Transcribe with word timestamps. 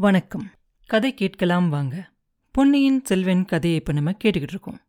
வணக்கம். 0.00 0.50
கதை 0.86 1.14
கேட்கலாம் 1.14 1.68
வாங்க. 1.68 2.10
பொன்னியின் 2.52 3.04
செல்வன் 3.04 3.44
கதையை 3.44 3.78
இப்போ 3.78 3.92
நம்ம 3.92 4.10
கேட்டுக்கிட்டு 4.10 4.48
இருக்கோம். 4.48 4.80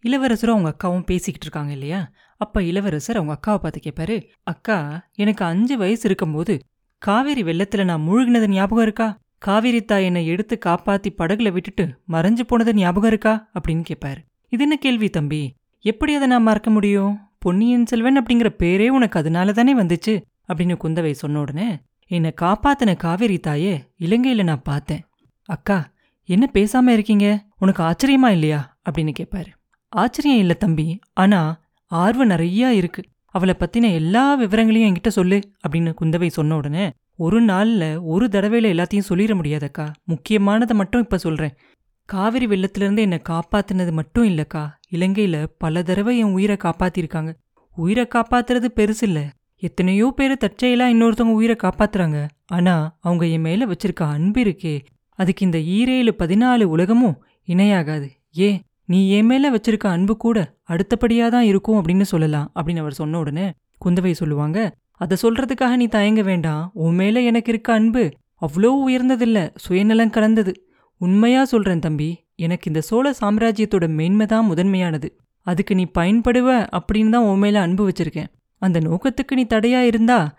இளவரசரும் 0.00 0.56
அவங்க 0.56 0.76
அக்காவும் 0.76 1.04
பேசிக்கிட்டு 1.04 1.40
இருக்காங்க 1.40 1.72
இல்லையா? 1.72 2.10
அப்போ 2.36 2.62
இளவரசர் 2.62 3.16
அவங்க 3.16 3.32
அக்காவை 3.32 3.56
பார்த்து 3.56 3.80
கேட்பாரு 3.84 4.26
அக்கா 4.42 5.08
எனக்கு 5.12 5.44
அஞ்சு 5.44 5.78
வயசு 5.78 6.02
இருக்கும்போது 6.04 6.58
காவேரி 6.98 7.42
வெள்ளத்துல 7.42 7.84
நான் 7.84 8.08
மூழ்கினது 8.08 8.46
ஞாபகம் 8.46 8.82
இருக்கா? 8.82 9.18
காவேரி 9.38 9.84
தாய் 9.84 10.04
என்னை 10.04 10.26
எடுத்து 10.26 10.58
காப்பாத்தி 10.66 11.08
படகுல 11.18 11.52
விட்டுட்டு 11.52 11.98
மறைஞ்சு 12.08 12.40
போனது 12.40 12.74
ஞாபகம் 12.74 13.08
இருக்கா? 13.08 13.50
அப்படின்னு 13.60 13.84
கேட்பாரு. 13.90 14.16
இது 14.48 14.62
என்ன 14.62 14.76
கேள்வி 14.76 15.08
தம்பி? 15.08 15.54
எப்படி 15.80 16.14
அதை 16.14 16.28
நான் 16.28 16.42
மறக்க 16.42 16.70
முடியும்? 16.70 17.18
பொன்னியின் 17.38 17.86
செல்வன் 17.86 18.22
அப்படிங்கிற 18.22 18.54
பேரே 18.58 18.88
உனக்கு 18.88 19.18
அதனால 19.18 19.52
தானே 19.52 19.76
வந்துச்சு? 19.76 20.22
அப்படின்னு 20.48 20.76
குந்தவை 20.84 21.10
சொன்ன 21.10 21.40
உடனே 21.40 21.78
என்னை 22.10 22.32
காப்பாத்தின 22.40 22.96
காவேரி 22.96 23.38
தாயே 23.38 23.74
இலங்கையில 24.00 24.42
நான் 24.42 24.62
பார்த்தேன். 24.62 25.02
அக்கா 25.44 25.92
என்ன 26.28 26.50
பேசாம 26.52 26.86
இருக்கீங்க? 26.88 27.26
உனக்கு 27.58 27.82
ஆச்சரியமா 27.82 28.28
இல்லையா? 28.28 28.78
அப்படின்னு 28.90 29.12
கேட்பாரு 29.20 29.50
ஆச்சரியம் 29.88 30.38
இல்ல 30.38 30.54
தம்பி 30.54 30.98
ஆனா 31.12 31.40
ஆர்வம் 31.86 32.30
நிறையா 32.30 32.68
இருக்கு. 32.68 33.02
அவளை 33.26 33.54
பத்தின 33.58 33.92
எல்லா 33.92 34.34
விவரங்களையும் 34.34 34.88
என்கிட்ட 34.90 35.08
சொல்லு 35.08 35.40
அப்படின்னு 35.68 35.92
குந்தவை 36.00 36.26
சொன்ன 36.26 36.56
உடனே 36.56 36.90
ஒரு 37.16 37.42
நாள்ல 37.42 38.02
ஒரு 38.02 38.26
தடவையில 38.26 38.68
எல்லாத்தையும் 38.74 39.08
சொல்லிட 39.08 39.34
முடியாதக்கா. 39.40 39.86
முக்கியமானதை 40.08 40.72
மட்டும் 40.72 41.02
இப்ப 41.02 41.18
சொல்றேன். 41.18 41.56
காவிரி 42.04 42.46
வெள்ளத்திலிருந்து 42.46 42.98
என்னை 42.98 43.20
காப்பாத்தினது 43.28 43.92
மட்டும் 43.92 44.28
இல்லக்கா. 44.28 44.64
இலங்கையில 44.90 45.46
பல 45.58 45.82
தடவை 45.82 46.18
என் 46.18 46.32
உயிரை 46.32 46.56
காப்பாத்திருக்காங்க. 46.62 47.32
உயிரை 47.76 48.06
காப்பாத்துறது 48.14 48.68
பெருசு 48.76 49.02
இல்லை 49.02 49.24
எத்தனையோ 49.62 50.06
பேர் 50.16 50.32
தற்செயலா 50.44 50.86
இன்னொருத்தவங்க 50.92 51.38
உயிரை 51.40 51.56
காப்பாத்துறாங்க. 51.62 52.18
ஆனா 52.46 52.74
அவங்க 53.00 53.24
என் 53.26 53.40
மேல 53.40 53.66
வச்சிருக்க 53.66 54.02
அன்பு 54.16 54.40
இருக்கே. 54.44 54.74
அதுக்கு 55.18 55.44
இந்த 55.44 55.58
ஈரேழு 55.76 56.12
பதினாலு 56.22 56.64
உலகமும் 56.74 57.16
இணையாகாது. 57.48 58.08
ஏ 58.38 58.48
நீ 58.84 59.00
என் 59.16 59.26
மேல 59.26 59.50
வச்சிருக்க 59.50 59.86
அன்பு 59.96 60.14
கூட 60.16 60.38
அடுத்தபடியா 60.68 61.26
தான் 61.28 61.48
இருக்கும் 61.50 61.78
அப்படின்னு 61.80 62.06
சொல்லலாம் 62.12 62.52
அப்படின்னு 62.54 62.82
அவர் 62.84 63.00
சொன்ன 63.00 63.18
உடனே 63.18 63.46
குந்தவை 63.84 64.12
சொல்லுவாங்க. 64.12 64.58
அதை 65.02 65.16
சொல்றதுக்காக 65.22 65.76
நீ 65.76 65.86
தயங்க 65.86 66.22
வேண்டாம். 66.22 66.64
உன் 66.74 66.94
மேல 66.94 67.20
எனக்கு 67.20 67.52
இருக்க 67.52 67.70
அன்பு 67.72 68.02
அவ்வளோ 68.46 68.70
உயர்ந்ததில்ல 68.86 69.38
சுயநலம் 69.56 70.10
கலந்தது. 70.10 70.52
உண்மையா 71.00 71.44
சொல்றேன் 71.44 71.78
தம்பி 71.78 72.10
எனக்கு 72.36 72.68
இந்த 72.70 72.80
சோழ 72.80 73.06
சாம்ராஜ்யத்தோட 73.22 73.86
மேன்மை 73.98 74.26
தான் 74.26 74.48
முதன்மையானது. 74.50 75.08
அதுக்கு 75.46 75.74
நீ 75.74 75.84
பயன்படுவ 75.98 76.48
அப்படின்னு 76.78 77.10
தான் 77.10 77.28
உன் 77.30 77.38
மேல 77.38 77.60
அன்பு 77.60 77.82
வச்சிருக்கேன். 77.88 78.30
அந்த 78.60 78.78
நோக்கத்துக்கு 78.78 79.32
நீ 79.34 79.44
தடையா 79.44 79.80
இருந்தா 79.80 80.36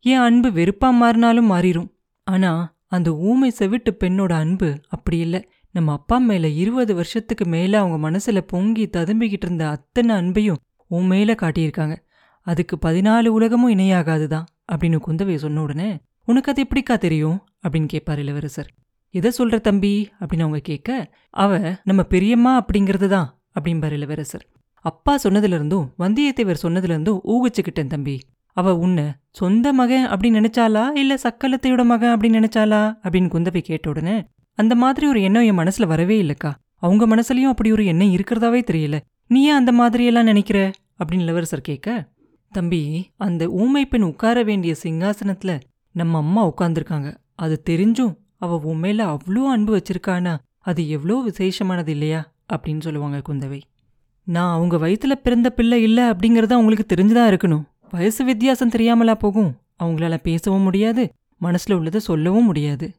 என் 0.00 0.18
அன்பு 0.18 0.50
வெறுப்பா 0.50 0.90
மாறினாலும் 1.00 1.50
மாறிடும் 1.50 1.88
ஆனா 2.24 2.76
அந்த 2.86 3.10
ஊமை 3.12 3.52
செவிட்டு 3.58 3.96
பெண்ணோட 4.04 4.32
அன்பு 4.32 4.80
அப்படி 4.88 5.18
இல்ல. 5.18 5.48
நம்ம 5.70 5.92
அப்பா 5.92 6.18
மேல 6.18 6.48
இருபது 6.48 6.94
வருஷத்துக்கு 6.94 7.44
மேல 7.44 7.78
அவங்க 7.78 8.10
மனசுல 8.10 8.38
பொங்கி 8.38 8.86
ததும்பிக்கிட்டு 8.86 9.46
இருந்த 9.46 9.68
அத்தனை 9.68 10.16
அன்பையும் 10.16 10.56
உன் 10.88 11.06
மேல 11.06 11.34
காட்டியிருக்காங்க. 11.42 11.96
அதுக்கு 12.40 12.78
பதினாலு 12.82 13.26
உலகமும் 13.26 13.74
இணையாகாதுதான் 13.74 14.44
அப்படின்னு 14.72 14.98
குந்தவை 15.06 15.34
சொன்ன 15.34 15.62
உடனே 15.62 16.00
உனக்கு 16.24 16.50
அது 16.50 16.66
எப்படிக்கா 16.66 16.98
தெரியும்? 16.98 17.46
அப்படின்னு 17.68 17.86
கேட்பார் 17.86 18.18
இளவரசர். 18.18 18.72
எதை 19.10 19.32
சொல்ற 19.38 19.60
தம்பி? 19.60 20.10
அப்படின்னு 20.20 20.40
அவங்க 20.40 20.58
கேட்க 20.58 21.16
அவ 21.30 21.76
நம்ம 21.84 22.02
பெரியம்மா 22.02 22.64
அப்படிங்கிறது 22.64 23.08
தான் 23.08 23.42
அப்படிம்பார் 23.60 23.92
இளவரசர். 23.92 24.46
அப்பா 24.82 25.18
சொன்னதுல 25.24 25.54
இருந்தும் 25.56 25.94
வந்தியத்தேவர் 25.98 26.56
சொன்னதுல 26.62 26.82
இருந்தும் 26.82 27.22
ஊகிச்சுக்கிட்டேன் 27.26 27.86
தம்பி. 27.86 28.18
அவ 28.52 28.76
உன்னை 28.76 29.04
சொந்த 29.30 29.72
மகன் 29.72 30.06
அப்படின்னு 30.06 30.38
நினைச்சாலா 30.38 30.98
இல்ல 30.98 31.14
சக்கலத்தையோட 31.14 31.84
மகன் 31.84 32.16
அப்படின்னு 32.16 32.36
நினைச்சாலா 32.40 32.80
அப்படின்னு 33.02 33.28
குந்தவை 33.34 33.60
கேட்ட 33.60 33.90
உடனே 33.90 34.24
அந்த 34.54 34.74
மாதிரி 34.74 35.06
ஒரு 35.06 35.22
எண்ணம் 35.22 35.42
என் 35.42 35.58
மனசுல 35.58 35.86
வரவே 35.86 36.22
இல்லக்கா. 36.22 36.52
அவங்க 36.76 37.06
மனசுலயும் 37.06 37.50
அப்படி 37.52 37.72
ஒரு 37.72 37.84
எண்ணம் 37.84 38.14
இருக்கிறதாவே 38.14 38.62
தெரியல. 38.70 39.00
நீ 39.26 39.42
ஏன் 39.42 39.66
அந்த 39.66 39.72
மாதிரியெல்லாம் 39.72 40.22
நினைக்கிற? 40.22 40.70
அப்படின்னு 40.98 41.20
இளவரசர் 41.20 41.60
கேட்க 41.60 42.08
தம்பி 42.50 43.10
அந்த 43.16 43.48
ஊமை 43.48 43.86
பெண் 43.86 44.02
உட்கார 44.02 44.42
வேண்டிய 44.42 44.74
சிங்காசனத்துல 44.82 45.60
நம்ம 45.92 46.18
அம்மா 46.18 46.46
உட்கார்ந்திருக்காங்க. 46.46 47.16
அது 47.34 47.62
தெரிஞ்சும் 47.70 48.14
அவ 48.38 48.60
உண்மையில 48.64 49.16
அவ்வளோ 49.16 49.44
அன்பு 49.46 49.76
வச்சிருக்கானா? 49.76 50.38
அது 50.58 50.88
எவ்வளோ 50.88 51.22
விசேஷமானது 51.26 51.88
இல்லையா? 51.88 52.32
அப்படின்னு 52.52 52.80
சொல்லுவாங்க 52.80 53.22
குந்தவை. 53.28 53.60
நான் 54.24 54.54
அவங்க 54.54 54.76
வயிற்றுல 54.76 55.12
பிறந்த 55.12 55.50
பிள்ளை 55.50 55.82
இல்ல 55.82 56.12
அப்படிங்கறது 56.12 56.52
அவங்களுக்கு 56.52 56.94
தெரிஞ்சுதான் 56.94 57.32
இருக்கணும். 57.32 57.62
வயசு 57.90 58.24
வித்தியாசம் 58.24 58.70
தெரியாமலா 58.70 59.14
போகும். 59.14 59.56
அவங்களால 59.82 60.18
பேசவும் 60.22 60.60
முடியாது 60.60 61.12
மனசுல 61.42 61.72
உள்ளதை 61.72 62.00
சொல்லவும் 62.00 62.44
முடியாது. 62.44 62.92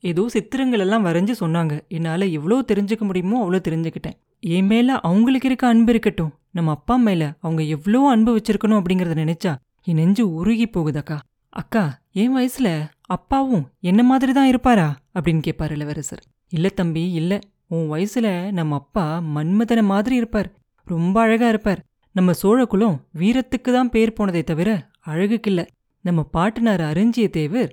ஏதோ 0.00 0.28
சித்திரங்கள் 0.28 0.78
எல்லாம் 0.78 1.04
வரைஞ்சு 1.04 1.34
சொன்னாங்க. 1.40 1.88
என்னால 1.88 2.26
எவ்வளோ 2.26 2.64
தெரிஞ்சுக்க 2.72 3.00
முடியுமோ 3.00 3.48
அவ்வளோ 3.48 3.58
தெரிஞ்சுக்கிட்டேன். 3.68 4.12
என் 4.40 4.66
மேல 4.66 5.00
அவங்களுக்கு 5.00 5.48
இருக்க 5.48 5.66
அன்பு 5.66 5.90
இருக்கட்டும். 5.90 6.32
நம்ம 6.50 6.70
அப்பா 6.70 6.96
மேலே 6.96 7.26
அவங்க 7.40 7.62
எவ்வளோ 7.62 8.08
அன்பு 8.08 8.36
வச்சிருக்கணும் 8.36 8.82
அப்படிங்கிறத 8.82 9.16
நினைச்சா 9.16 9.54
என் 9.84 9.94
நெஞ்சு 9.94 10.34
உருகி 10.34 10.64
போகுதக்கா. 10.64 11.18
அக்கா 11.48 11.98
என் 12.12 12.36
வயசுல 12.36 12.88
அப்பாவும் 13.00 13.68
என்ன 13.80 14.02
மாதிரி 14.02 14.32
தான் 14.32 14.46
இருப்பாரா? 14.46 14.96
அப்படின்னு 15.14 15.40
கேட்பார் 15.40 15.72
இளவரசர். 15.72 16.22
இல்ல 16.48 16.68
தம்பி 16.68 17.12
இல்ல. 17.12 17.38
உன் 17.66 17.90
வயசுல 17.90 18.50
நம்ம 18.50 18.74
அப்பா 18.74 19.22
மன்மதன 19.34 19.82
மாதிரி 19.82 20.16
இருப்பார். 20.16 20.50
ரொம்ப 20.90 21.16
அழகா 21.20 21.48
இருப்பார். 21.48 21.80
நம்ம 22.14 22.30
சோழகுலம் 22.42 22.96
வீரத்துக்கு 23.18 23.70
தான் 23.72 23.90
பேர் 23.90 24.12
போனதை 24.12 24.42
தவிர 24.42 24.70
அழகுக்கில்ல. 25.06 25.62
நம்ம 26.04 26.20
பாட்டனார் 26.36 26.82
அரிஞ்சிய 26.90 27.26
தேவர் 27.30 27.70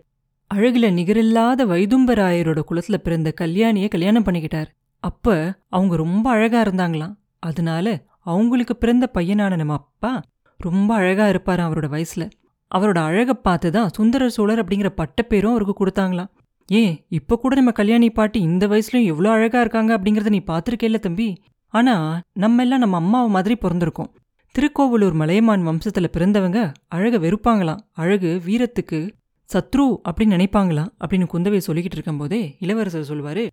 அழகுல 0.51 0.87
நிகரில்லாத 0.97 1.61
வைதும்பராயரோட 1.65 2.59
குலத்துல 2.69 2.97
பிறந்த 2.97 3.29
கல்யாணிய 3.31 3.87
கல்யாணம் 3.87 4.25
பண்ணிக்கிட்டார். 4.25 4.69
அப்ப 5.03 5.25
அவங்க 5.69 5.95
ரொம்ப 5.95 6.25
அழகா 6.29 6.59
இருந்தாங்களாம். 6.61 7.15
அதனால 7.39 7.87
அவங்களுக்கு 8.25 8.75
பிறந்த 8.75 9.05
பையனான 9.13 9.55
நம்ம 9.55 9.73
அப்பா 9.73 10.11
ரொம்ப 10.59 10.89
அழகா 10.93 11.25
இருப்பார் 11.29 11.59
அவரோட 11.59 11.87
வயசுல. 11.95 12.23
அவரோட 12.71 12.99
அழகை 13.09 13.35
பார்த்து 13.41 13.67
தான் 13.71 13.91
சுந்தர 13.97 14.29
சோழர் 14.29 14.61
அப்படிங்கிற 14.63 14.89
பட்டப்பேரும் 15.01 15.53
அவருக்கு 15.53 15.75
கொடுத்தாங்களாம். 15.75 16.31
ஏன் 16.69 16.93
இப்ப 17.09 17.37
கூட 17.37 17.53
நம்ம 17.55 17.71
கல்யாணி 17.71 18.07
பாட்டி 18.09 18.39
இந்த 18.49 18.63
வயசுலயும் 18.67 19.11
எவ்வளோ 19.11 19.29
அழகா 19.29 19.59
இருக்காங்க 19.59 19.91
அப்படிங்கறத 19.97 20.33
நீ 20.35 20.41
பாத்திருக்கேல்ல 20.47 20.99
தம்பி? 20.99 21.27
ஆனா 21.73 21.95
நம்ம 22.33 22.61
எல்லாம் 22.61 22.79
நம்ம 22.79 22.97
அம்மாவை 22.97 23.29
மாதிரி 23.29 23.55
பிறந்திருக்கோம். 23.61 24.11
திருக்கோவலூர் 24.55 25.13
மலையமான் 25.13 25.67
வம்சத்துல 25.67 26.07
பிறந்தவங்க 26.13 26.59
அழக 26.87 27.17
வெறுப்பாங்களாம். 27.17 27.81
அழகு 27.93 28.41
வீரத்துக்கு 28.45 28.99
சத்ரு 29.49 29.85
அப்படின்னு 30.09 30.35
நினைப்பாங்களாம் 30.35 30.91
அப்படின்னு 31.01 31.27
குந்தவை 31.33 31.59
சொல்லிக்கிட்டு 31.67 31.97
இருக்கும்போதே 31.97 32.41
இளவரசர் 32.59 33.09
சொல்வாரு 33.11 33.43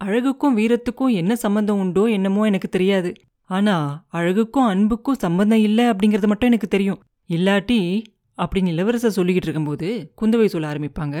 அழகுக்கும் 0.00 0.56
வீரத்துக்கும் 0.56 1.12
என்ன 1.12 1.36
சம்பந்தம் 1.36 1.78
உண்டோ 1.78 2.04
என்னமோ 2.04 2.44
எனக்கு 2.44 2.68
தெரியாது. 2.68 3.12
ஆனா 3.50 3.74
அழகுக்கும் 4.12 4.68
அன்புக்கும் 4.72 5.18
சம்பந்தம் 5.18 5.58
இல்லை 5.58 5.84
அப்படிங்கறது 5.84 6.26
மட்டும் 6.26 6.48
எனக்கு 6.50 6.68
தெரியும். 6.68 7.00
இல்லாட்டி 7.28 8.02
அப்படின்னு 8.38 8.66
இளவரசர் 8.66 9.16
சொல்லிக்கிட்டு 9.16 9.48
இருக்கும்போது 9.48 9.88
குந்தவை 10.20 10.44
சொல்ல 10.44 10.72
ஆரம்பிப்பாங்க 10.72 11.16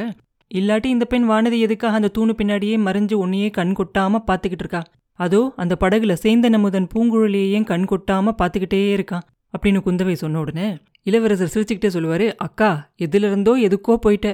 இல்லாட்டி 0.54 0.86
இந்த 0.86 1.04
பெண் 1.04 1.30
வானதி 1.30 1.58
எதுக்காக 1.58 1.94
அந்த 1.94 2.10
தூணு 2.18 2.32
பின்னாடியே 2.38 2.76
மறைஞ்சு 2.86 3.16
ஒன்னையே 3.24 3.50
கண் 3.50 3.74
கொட்டாம 3.78 4.20
பாத்துக்கிட்டு 4.26 4.64
இருக்கா? 4.64 4.82
அதோ 5.20 5.40
அந்த 5.56 5.74
படகுல 5.80 6.12
சேந்த 6.22 6.48
நமுதன் 6.54 6.88
பூங்குழலியையும் 6.94 7.64
கண் 7.64 7.86
கொட்டாம 7.90 8.32
பாத்துக்கிட்டே 8.40 8.80
இருக்கான் 8.96 9.26
அப்படின்னு 9.54 9.80
குந்தவை 9.86 10.12
சொன்ன 10.12 10.38
உடனே 10.38 10.68
இளவரசர் 11.02 11.52
சிரிச்சுக்கிட்டே 11.54 11.88
சொல்லுவாரு 11.96 12.26
அக்கா 12.36 12.70
எதுல 13.02 13.28
இருந்தோ 13.30 13.52
எதுக்கோ 13.58 13.94
போயிட்ட. 14.04 14.28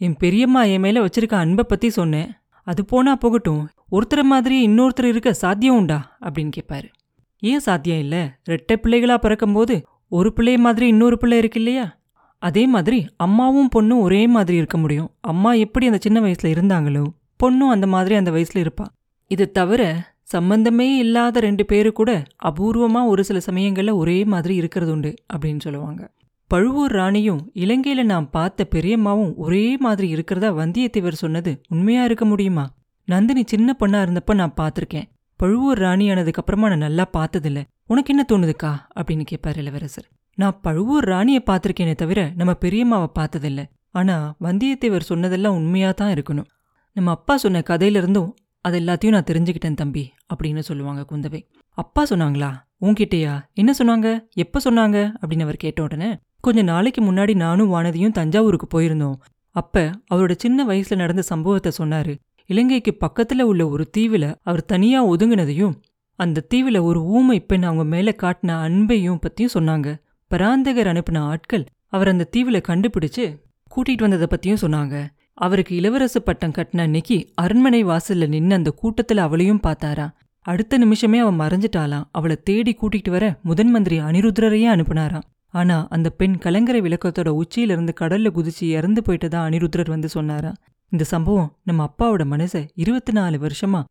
என் 0.00 0.16
பெரியம்மா 0.16 0.62
என் 0.64 0.80
மேல 0.80 1.04
வச்சிருக்க 1.04 1.34
அன்பை 1.34 1.64
பத்தி 1.68 1.88
சொன்னேன். 1.90 2.28
அது 2.66 2.80
போனா 2.84 3.12
போகட்டும். 3.16 3.62
ஒருத்தர் 3.92 4.22
மாதிரி 4.22 4.56
இன்னொருத்தர் 4.68 5.08
இருக்க 5.12 5.30
சாத்தியம் 5.32 5.76
உண்டா? 5.76 5.98
அப்படின்னு 6.20 6.52
கேட்பாரு 6.56 6.88
ஏன் 7.42 7.58
சாத்தியம் 7.58 7.98
இல்ல? 7.98 8.16
ரெட்டை 8.50 8.76
பிள்ளைகளா 8.82 9.16
பிறக்கும்போது 9.16 9.76
ஒரு 10.08 10.30
பிள்ளை 10.32 10.54
மாதிரி 10.58 10.86
இன்னொரு 10.86 11.16
பிள்ளை 11.18 11.38
இருக்கு 11.38 11.58
இல்லையா? 11.58 11.86
அதே 12.42 12.64
மாதிரி 12.66 13.00
அம்மாவும் 13.16 13.70
பொண்ணும் 13.76 14.00
ஒரே 14.00 14.22
மாதிரி 14.26 14.56
இருக்க 14.56 14.78
முடியும். 14.78 15.10
அம்மா 15.20 15.52
எப்படி 15.64 15.86
அந்த 15.86 16.00
சின்ன 16.00 16.20
வயசுல 16.20 16.52
இருந்தாங்களோ 16.54 17.04
பொண்ணும் 17.42 17.74
அந்த 17.74 17.86
மாதிரி 17.86 18.14
அந்த 18.14 18.30
வயசுல 18.30 18.62
இருப்பா. 18.64 18.86
இது 19.30 19.44
தவிர 19.58 19.82
சம்பந்தமே 20.30 20.96
இல்லாத 20.96 21.40
ரெண்டு 21.40 21.66
பேரு 21.66 21.92
கூட 21.92 22.22
அபூர்வமா 22.44 23.06
ஒரு 23.06 23.24
சில 23.24 23.38
சமயங்கள்ல 23.50 23.92
ஒரே 23.92 24.24
மாதிரி 24.24 24.54
இருக்கிறது 24.54 24.92
உண்டு 24.92 25.14
அப்படின்னு 25.32 25.60
சொல்லுவாங்க. 25.60 26.10
பழுவூர் 26.46 26.90
ராணியும் 26.90 27.50
இலங்கையில் 27.54 28.04
நான் 28.04 28.30
பார்த்த 28.30 28.66
பெரியம்மாவும் 28.74 29.34
ஒரே 29.36 29.76
மாதிரி 29.76 30.08
இருக்கிறதா 30.08 30.52
வந்தியத்தேவர் 30.52 31.12
சொன்னது 31.12 31.60
உண்மையா 31.68 32.04
இருக்க 32.04 32.24
முடியுமா? 32.24 32.74
நந்தினி 33.04 33.42
சின்ன 33.46 33.76
பொண்ணா 33.80 33.98
இருந்தப்ப 34.04 34.34
நான் 34.34 34.54
பார்த்திருக்கேன். 34.60 35.04
பழுவூர் 35.36 35.78
ராணி 35.78 36.10
ஆனதுக்கு 36.10 36.40
அப்புறமா 36.40 36.68
நான் 36.68 36.78
நல்லா 36.78 37.08
பார்த்ததில்ல. 37.12 37.62
உனக்கு 37.86 38.14
என்ன 38.14 38.24
தோணுதுக்கா? 38.32 38.72
அப்படின்னு 38.96 39.24
கேட்பார் 39.24 39.56
இளவரசர். 39.56 40.08
நான் 40.34 40.58
பழுவூர் 40.62 41.04
ராணியை 41.04 41.42
பார்த்துருக்கேனே 41.50 41.94
தவிர 41.94 42.32
நம்ம 42.36 42.54
பெரியம்மாவை 42.60 43.06
பார்த்ததில்ல. 43.18 43.64
ஆனா 43.90 44.34
வந்தியத்தேவர் 44.40 45.08
சொன்னதெல்லாம் 45.10 45.54
உண்மையா 45.54 45.90
தான் 45.90 46.12
இருக்கணும். 46.12 46.50
நம்ம 46.92 47.10
அப்பா 47.10 47.36
சொன்ன 47.36 47.62
கதையில 47.70 47.96
இருந்தும் 47.96 48.36
அது 48.60 48.80
எல்லாத்தையும் 48.80 49.08
நான் 49.08 49.24
தெரிஞ்சுக்கிட்டேன் 49.30 49.74
தம்பி 49.74 50.12
அப்படின்னு 50.34 50.58
சொல்லுவாங்க 50.58 51.04
குந்தவை. 51.12 51.48
அப்பா 51.68 52.04
சொன்னாங்களா? 52.04 52.54
உன்கிட்டயா? 52.80 53.40
என்ன 53.52 53.74
சொன்னாங்க? 53.78 54.28
எப்ப 54.30 54.60
சொன்னாங்க? 54.64 55.12
அப்படின்னு 55.20 55.42
அவர் 55.42 55.56
கேட்ட 55.56 55.82
உடனே 55.82 56.18
கொஞ்ச 56.40 56.62
நாளைக்கு 56.62 57.12
முன்னாடி 57.12 57.34
நானும் 57.34 57.72
வானதியும் 57.72 58.12
தஞ்சாவூருக்கு 58.12 58.80
போயிருந்தோம். 58.80 59.16
அப்ப 59.50 59.90
அவரோட 60.14 60.34
சின்ன 60.36 60.64
வயசுல 60.64 60.96
நடந்த 60.96 61.22
சம்பவத்தை 61.22 61.72
சொன்னாரு. 61.78 62.18
இலங்கைக்கு 62.46 62.96
பக்கத்துல 63.00 63.40
உள்ள 63.40 63.68
ஒரு 63.68 63.90
தீவுல 63.98 64.34
அவர் 64.42 64.64
தனியா 64.64 65.06
ஒதுங்கினதையும் 65.06 65.74
அந்த 66.14 66.46
தீவுல 66.54 66.82
ஒரு 66.82 67.02
ஊமை 67.02 67.40
பெண் 67.40 67.62
அவங்க 67.62 67.84
மேல 67.84 68.14
காட்டின 68.22 68.46
அன்பையும் 68.46 69.20
பத்தியும் 69.20 69.54
சொன்னாங்க. 69.54 70.00
பராந்தகர் 70.30 70.86
அனுப்பின 70.86 71.18
ஆட்கள் 71.18 71.66
அவர் 71.86 72.08
அந்த 72.08 72.28
தீவுல 72.36 72.62
கண்டுபிடிச்சு 72.68 73.38
கூட்டிட்டு 73.76 74.08
வந்ததை 74.08 74.26
பத்தியும் 74.30 74.64
சொன்னாங்க. 74.64 75.06
அவருக்கு 75.40 75.74
இளவரசு 75.80 76.18
பட்டம் 76.24 76.52
கட்டின 76.52 76.80
அன்னைக்கு 76.80 77.16
அரண்மனை 77.34 77.84
வாசல்ல 77.84 78.28
நின்னு 78.28 78.54
அந்த 78.54 78.70
கூட்டத்துல 78.82 79.16
அவளையும் 79.16 79.60
பார்த்தாரா. 79.62 80.06
அடுத்த 80.46 80.78
நிமிஷமே 80.78 81.18
அவன் 81.18 81.40
மறைஞ்சிட்டாளாம். 81.40 82.04
அவளை 82.10 82.36
தேடி 82.42 82.72
கூட்டிட்டு 82.80 83.10
வர 83.10 83.24
முதன் 83.42 83.70
மந்திரி 83.70 84.00
அனிருத்ரரையே 84.00 84.68
அனுப்புனாராம். 84.74 85.26
ஆனா 85.48 85.86
அந்த 85.90 86.10
பெண் 86.10 86.36
கலங்கரை 86.38 86.80
விளக்கத்தோட 86.80 87.30
உச்சியில 87.40 87.72
இருந்து 87.74 87.92
கடல்ல 88.00 88.30
குதிச்சு 88.30 88.66
இறந்து 88.70 89.02
போயிட்டதா 89.06 89.38
அனிருத்ரர் 89.46 89.88
வந்து 89.88 90.08
சொன்னாராம். 90.08 90.58
இந்த 90.88 91.04
சம்பவம் 91.04 91.50
நம்ம 91.62 91.86
அப்பாவோட 91.88 92.24
மனசை 92.30 92.68
இருபத்தி 92.74 93.12
நாலு 93.12 93.38
வருஷமா 93.38 93.82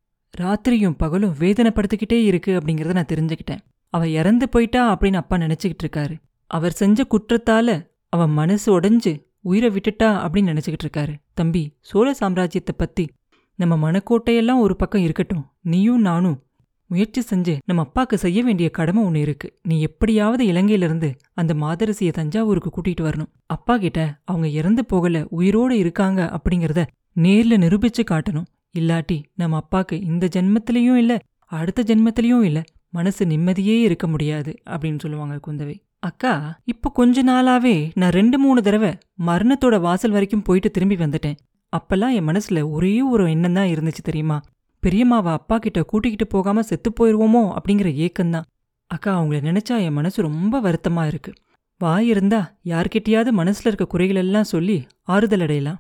ராத்திரியும் 0.42 0.98
பகலும் 0.98 1.36
வேதனைப்படுத்திக்கிட்டே 1.40 2.20
இருக்கு 2.24 2.52
அப்படிங்கறத 2.60 2.94
நான் 2.94 3.12
தெரிஞ்சுக்கிட்டேன். 3.14 3.64
அவ 3.94 4.08
இறந்து 4.08 4.50
போயிட்டா 4.50 4.98
அப்படின்னு 4.98 5.14
அப்பா 5.14 5.38
நினைச்சுக்கிட்டு 5.38 5.84
இருக்காரு. 5.84 6.16
அவர் 6.48 6.72
செஞ்ச 6.72 7.04
குற்றத்தால 7.10 7.86
அவன் 8.10 8.30
மனசு 8.30 8.80
உடைஞ்சு 8.80 9.14
உயிரை 9.42 9.70
விட்டுட்டா 9.70 10.10
அப்படின்னு 10.24 10.52
நினச்சிக்கிட்டு 10.52 10.86
இருக்காரு. 10.86 11.14
தம்பி 11.34 11.74
சோழ 11.82 12.16
சாம்ராஜ்யத்தை 12.22 12.74
பத்தி 12.78 13.10
நம்ம 13.56 13.92
மனக்கோட்டையெல்லாம் 13.92 14.60
ஒரு 14.60 14.76
பக்கம் 14.76 15.02
இருக்கட்டும். 15.02 15.46
நீயும் 15.62 16.02
நானும் 16.02 16.44
முயற்சி 16.86 17.22
செஞ்சு 17.22 17.58
நம்ம 17.66 17.88
அப்பாக்கு 17.88 18.14
செய்ய 18.14 18.44
வேண்டிய 18.44 18.70
கடமை 18.70 19.04
ஒன்று 19.04 19.20
இருக்கு. 19.20 19.60
நீ 19.64 19.82
எப்படியாவது 19.82 20.46
இலங்கையிலிருந்து 20.46 21.16
அந்த 21.34 21.54
மாதரசியை 21.54 22.12
தஞ்சாவூருக்கு 22.12 22.70
கூட்டிட்டு 22.70 23.02
வரணும். 23.02 23.32
அப்பா 23.46 23.78
கிட்ட 23.78 24.22
அவங்க 24.24 24.48
இறந்து 24.48 24.86
போகல 24.86 25.20
உயிரோட 25.20 25.70
இருக்காங்க 25.70 26.40
அப்படிங்கறத 26.40 26.86
நேர்ல 27.16 27.58
நிரூபிச்சு 27.58 28.04
காட்டணும். 28.12 28.46
இல்லாட்டி 28.80 29.24
நம்ம 29.36 29.64
அப்பாக்கு 29.64 29.94
இந்த 29.94 30.28
ஜென்மத்திலையும் 30.36 30.96
இல்ல 30.96 31.20
அடுத்த 31.46 31.84
ஜென்மத்திலையும் 31.84 32.42
இல்ல 32.42 32.64
மனசு 32.90 33.26
நிம்மதியே 33.26 33.82
இருக்க 33.82 34.08
முடியாது 34.08 34.56
அப்படின்னு 34.66 35.00
சொல்லுவாங்க 35.00 35.40
குந்தவை. 35.48 35.76
அக்கா 36.04 36.62
இப்போ 36.64 36.90
கொஞ்ச 36.90 37.24
நாளாவே 37.24 37.92
நான் 37.94 38.10
ரெண்டு 38.10 38.40
மூணு 38.40 38.62
தடவை 38.62 38.98
மரணத்தோட 39.26 39.80
வாசல் 39.80 40.12
வரைக்கும் 40.12 40.42
போயிட்டு 40.42 40.72
திரும்பி 40.72 40.96
வந்துட்டேன். 40.96 41.36
அப்பெல்லாம் 41.74 42.14
என் 42.14 42.28
மனசுல 42.28 42.72
ஒரே 42.72 43.02
ஒரு 43.02 43.30
எண்ணம் 43.30 43.54
தான் 43.54 43.68
இருந்துச்சு 43.68 44.04
தெரியுமா? 44.04 44.42
பெரியம்மாவை 44.84 45.32
அப்பா 45.32 45.58
கிட்ட 45.58 45.84
கூட்டிக்கிட்டு 45.84 46.28
போகாம 46.28 46.62
செத்து 46.62 46.94
போயிருவோமோ 47.00 47.42
அப்படிங்கிற 47.58 47.90
ஏக்கம்தான். 48.06 48.48
அக்கா 48.86 49.22
அவங்கள 49.22 49.40
நினைச்சா 49.50 49.76
என் 49.80 49.94
மனசு 49.94 50.22
ரொம்ப 50.22 50.62
வருத்தமா 50.62 51.08
இருக்கு. 51.08 51.34
வாய் 51.78 52.08
இருந்தா 52.08 52.58
யார்கிட்டயாவது 52.64 53.34
மனசுல 53.42 53.70
இருக்க 53.72 53.86
குறைகள் 53.86 54.16
எல்லாம் 54.16 54.44
சொல்லி 54.44 54.86
ஆறுதல் 55.04 55.40
அடையலாம். 55.40 55.80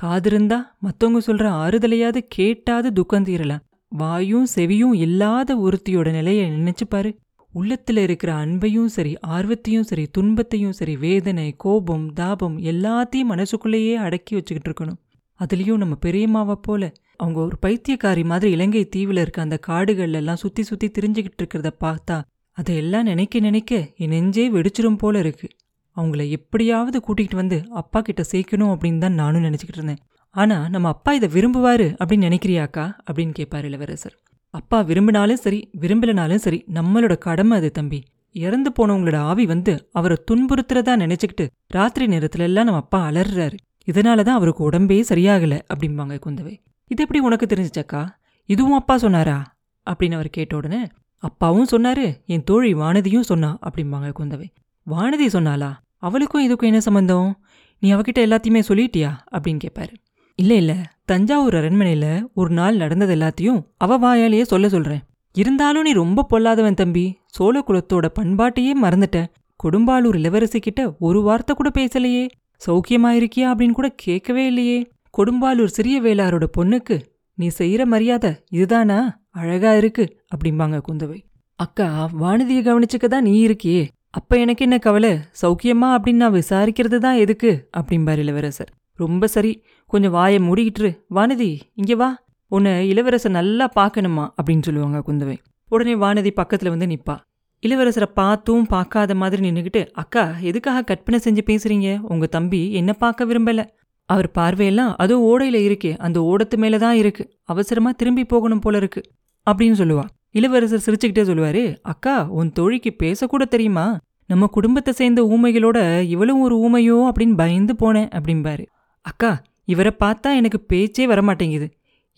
காது 0.00 0.30
இருந்தா 0.30 0.76
மத்தவங்க 0.78 1.20
சொல்ற 1.26 1.44
ஆறுதலையாவது 1.64 2.22
கேட்டாது 2.36 2.88
துக்கம் 2.92 3.24
தீரலாம். 3.24 3.62
வாயும் 3.88 4.46
செவியும் 4.54 4.94
இல்லாத 4.94 5.56
ஒருத்தியோட 5.56 6.10
நிலைய 6.10 6.40
நினைச்சு 6.50 6.86
பாரு. 6.88 7.10
உள்ளத்துல 7.58 7.96
இருக்கிற 7.96 8.32
அன்பையும் 8.34 8.84
சரி 8.84 9.16
ஆர்வத்தையும் 9.26 9.82
சரி 9.82 10.06
துன்பத்தையும் 10.06 10.72
சரி 10.72 10.96
வேதனை 10.96 11.54
கோபம் 11.56 12.12
தாபம் 12.12 12.58
எல்லாத்தையும் 12.58 13.24
மனசுக்குள்ளேயே 13.24 13.94
அடக்கி 13.94 14.34
வச்சுக்கிட்டு 14.34 14.70
இருக்கணும். 14.70 14.96
அதுலயும் 15.40 15.76
நம்ம 15.76 15.94
பெரியம்மாவை 15.94 16.54
போல 16.62 16.92
அவங்க 17.16 17.40
ஒரு 17.40 17.56
பைத்தியக்காரி 17.66 18.24
மாதிரி 18.24 18.50
இலங்கை 18.50 18.88
தீவுல 18.96 19.20
இருக்க 19.20 19.42
அந்த 19.42 19.58
காடுகள்ல 19.66 20.12
எல்லாம் 20.12 20.36
சுத்தி 20.36 20.62
சுத்தி 20.62 20.90
திரிஞ்சுக்கிட்டு 20.90 21.42
இருக்கிறத 21.42 21.70
பார்த்தா 21.80 22.22
அதையெல்லாம் 22.50 23.02
நினைக்க 23.02 23.38
நினைக்க 23.38 23.88
என் 23.96 24.08
நெஞ்சே 24.08 24.50
வெடிச்சிரும் 24.50 24.98
போல 24.98 25.18
இருக்கு. 25.18 25.48
அவங்கள 25.96 26.30
எப்படியாவது 26.30 27.02
கூட்டிகிட்டு 27.08 27.34
வந்து 27.34 27.64
அப்பா 27.70 28.00
கிட்ட 28.00 28.24
சேர்க்கணும் 28.32 28.76
அப்படின்னு 28.76 28.98
தான் 28.98 29.12
நானும் 29.12 29.44
நினச்சிக்கிட்டு 29.44 29.74
இருந்தேன். 29.74 29.98
ஆனா 30.30 30.68
நம்ம 30.68 30.88
அப்பா 30.88 31.12
இதை 31.12 31.28
விரும்புவாரு 31.28 31.96
அப்படின்னு 32.04 32.26
நினைக்கிறியாக்கா? 32.28 32.92
அப்படின்னு 33.12 33.34
கேட்பாரு 33.38 33.64
இளவரசர். 33.64 34.22
அப்பா 34.54 34.80
விரும்பினாலும் 34.80 35.36
சரி 35.36 35.70
விரும்பலனாலும் 35.80 36.42
சரி 36.44 36.64
நம்மளோட 36.74 37.18
கடமை 37.18 37.58
அது 37.58 37.70
தம்பி. 37.70 38.02
இறந்து 38.34 38.70
போனவங்களோட 38.78 39.16
ஆவி 39.16 39.46
வந்து 39.46 39.88
அவரை 39.92 40.16
துன்புறுத்துறதா 40.30 40.94
நினைச்சுக்கிட்டு 41.02 41.46
ராத்திரி 41.66 42.06
நேரத்துல 42.06 42.38
எல்லாம் 42.38 42.64
நம்ம 42.64 42.80
அப்பா 42.80 43.08
அலறாரு 43.08 43.56
இதனாலதான் 43.86 44.36
அவருக்கு 44.38 44.70
உடம்பே 44.70 45.04
சரியாகல 45.08 45.60
அப்படிம்பாங்க 45.74 46.16
குந்தவை. 46.26 46.54
இது 46.86 47.02
எப்படி 47.02 47.18
உனக்கு 47.18 47.46
தெரிஞ்சுச்சக்கா 47.46 48.08
இதுவும் 48.48 48.72
அப்பா 48.72 48.98
சொன்னாரா? 48.98 49.56
அப்படின்னு 49.86 50.12
அவர் 50.12 50.30
கேட்ட 50.30 50.56
உடனே 50.56 50.86
அப்பாவும் 51.18 51.70
சொன்னாரு 51.72 52.24
என் 52.26 52.44
தோழி 52.44 52.74
வானதியும் 52.74 53.20
சொன்னா 53.20 53.58
அப்படிம்பாங்க 53.62 54.12
குந்தவை. 54.18 54.48
வானதி 54.90 55.26
சொன்னாளா? 55.26 55.70
அவளுக்கும் 55.96 56.44
இதுக்கும் 56.48 56.70
என்ன 56.70 56.80
சம்பந்தம்? 56.80 57.44
நீ 57.78 57.94
அவகிட்ட 57.94 58.18
எல்லாத்தையுமே 58.18 58.62
சொல்லிட்டியா? 58.68 59.10
அப்படின்னு 59.32 59.58
கேட்பாரு 59.64 59.94
இல்ல 60.38 60.54
இல்ல. 60.54 60.72
தஞ்சாவூர் 61.04 61.54
அரண்மனையில 61.54 62.06
ஒரு 62.34 62.50
நாள் 62.50 62.76
நடந்தது 62.76 63.14
எல்லாத்தையும் 63.14 63.60
அவ 63.76 63.98
வாயாலேயே 63.98 64.42
சொல்ல 64.42 64.68
சொல்றேன். 64.68 65.02
இருந்தாலும் 65.34 65.82
நீ 65.82 65.92
ரொம்ப 65.92 66.26
பொல்லாதவன் 66.30 66.74
தம்பி. 66.74 67.18
சோழ 67.26 67.64
குலத்தோட 67.66 68.08
பண்பாட்டையே 68.18 68.72
மறந்துட்ட. 68.82 69.26
கொடும்பாலூர் 69.64 70.16
இளவரசி 70.16 70.58
கிட்ட 70.58 70.96
ஒரு 70.98 71.22
வார்த்தை 71.22 71.56
கூட 71.56 71.70
பேசலையே. 71.78 72.28
சௌக்கியமா 72.66 73.10
இருக்கியா 73.16 73.48
அப்படின்னு 73.52 73.70
கூட 73.70 73.88
கேட்கவே 73.96 74.46
இல்லையே. 74.46 74.90
கொடும்பாலூர் 75.18 75.74
சிறிய 75.76 76.02
வேளாரோட 76.02 76.44
பொண்ணுக்கு 76.56 77.00
நீ 77.34 77.48
செய்யற 77.58 77.84
மரியாதை 77.84 78.30
இதுதானா? 78.50 78.98
அழகா 79.30 79.76
இருக்கு 79.76 80.04
அப்படிம்பாங்க 80.34 80.80
குந்தவை. 80.88 81.18
அக்கா 81.54 82.10
வானதியை 82.20 82.62
கவனிச்சுக்க 82.62 83.06
தான் 83.06 83.22
நீ 83.22 83.46
இருக்கியே. 83.46 83.88
அப்ப 84.10 84.38
எனக்கு 84.38 84.62
என்ன 84.62 84.78
கவலை? 84.78 85.12
சௌக்கியமா 85.42 85.88
அப்படின்னு 85.96 86.22
நான் 86.22 86.32
விசாரிக்கிறது 86.32 86.98
தான் 86.98 87.16
எதுக்கு? 87.16 87.68
அப்படிம்பார் 87.76 88.18
இளவரசர். 88.18 88.70
ரொம்ப 88.94 89.26
சரி. 89.26 89.62
கொஞ்சம் 89.86 90.10
வாயை 90.10 90.38
மூடிக்கிட்டுரு. 90.38 90.90
வானதி 91.14 91.60
இங்க 91.74 91.94
வா. 91.94 92.08
உன்னை 92.48 92.88
இளவரசர் 92.88 93.30
நல்லா 93.30 93.66
பார்க்கணுமா? 93.80 94.24
அப்படின்னு 94.38 94.62
சொல்லுவாங்க 94.62 94.98
குந்தவை. 95.06 95.36
உடனே 95.68 95.94
வானதி 95.94 96.30
பக்கத்துல 96.36 96.68
வந்து 96.68 96.86
நிப்பா. 96.86 97.16
இளவரசரை 97.62 98.08
பார்த்தும் 98.14 98.66
பார்க்காத 98.66 99.14
மாதிரி 99.14 99.50
நின்றுக்கிட்டு 99.50 99.86
அக்கா 99.92 100.34
எதுக்காக 100.40 100.82
கற்பனை 100.82 101.20
செஞ்சு 101.24 101.42
பேசுறீங்க? 101.46 102.00
உங்க 102.00 102.26
தம்பி 102.26 102.72
என்ன 102.72 102.92
பார்க்க 102.92 103.24
விரும்பல. 103.24 103.64
அவர் 104.04 104.30
பார்வையெல்லாம் 104.38 104.92
அதோ 104.96 105.14
ஓடையில 105.30 105.58
இருக்கே 105.68 105.96
அந்த 105.96 106.18
ஓடத்து 106.20 106.56
மேலே 106.56 106.78
தான் 106.78 106.94
இருக்கு. 106.94 107.24
அவசரமா 107.44 107.90
திரும்பி 107.90 108.24
போகணும் 108.24 108.60
போல 108.60 108.76
இருக்கு 108.76 109.00
அப்படின்னு 109.46 109.78
சொல்லுவா. 109.82 110.04
இளவரசர் 110.30 110.84
சிரிச்சுக்கிட்டே 110.86 111.24
சொல்லுவாரு 111.30 111.76
அக்கா 111.82 112.26
உன் 112.28 112.52
தோழிக்கு 112.52 112.90
பேசக்கூட 113.02 113.44
தெரியுமா? 113.48 113.98
நம்ம 114.26 114.46
குடும்பத்தை 114.46 114.92
சேர்ந்த 114.94 115.22
ஊமைகளோட 115.22 116.00
இவளும் 116.00 116.40
ஒரு 116.40 116.56
ஊமையோ 116.66 116.98
அப்படின்னு 117.10 117.36
பயந்து 117.36 117.74
போனேன் 117.80 118.08
அப்படிம்பாரு. 118.18 118.64
அக்கா 119.00 119.42
இவரை 119.66 119.92
பார்த்தா 120.00 120.34
எனக்கு 120.34 120.60
பேச்சே 120.60 121.06
வரமாட்டேங்குது. 121.06 121.68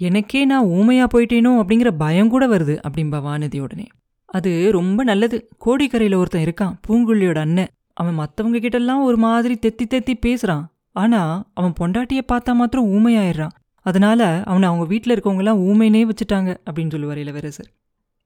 எனக்கே 0.00 0.44
நான் 0.44 0.64
ஊமையா 0.64 1.06
போயிட்டேனோ 1.14 1.52
அப்படிங்கிற 1.60 1.90
பயம் 1.98 2.28
கூட 2.28 2.46
வருது 2.46 2.74
அப்படின்பா 2.88 3.18
வானதி 3.28 3.60
உடனே. 3.60 3.86
அது 4.28 4.50
ரொம்ப 4.72 5.04
நல்லது. 5.04 5.48
கோடிக்கரையில 5.66 6.14
ஒருத்தன் 6.14 6.44
இருக்கான் 6.44 6.74
பூங்குழியோட 6.88 7.38
அண்ணன். 7.38 7.72
அவன் 7.92 8.18
மற்றவங்க 8.18 8.58
கிட்டெல்லாம் 8.64 9.02
ஒரு 9.02 9.16
மாதிரி 9.16 9.54
தெத்தி 9.62 9.86
தெத்தி 9.90 10.14
பேசுறான். 10.26 10.64
ஆனா 10.92 11.20
அவன் 11.54 11.72
பொண்டாட்டிய 11.80 12.20
பார்த்தா 12.32 12.52
மாத்திரம் 12.52 12.92
ஊமையாயிடுறான். 12.92 13.54
அதனால 13.86 14.42
அவனை 14.44 14.68
அவங்க 14.68 14.86
வீட்டில் 14.86 15.14
இருக்கவங்கலாம் 15.14 15.60
ஊமைனே 15.68 16.02
வச்சுட்டாங்க 16.04 16.50
அப்படின்னு 16.70 16.90
சொல்லுவார் 16.90 17.18
இளவரசர். 17.18 17.70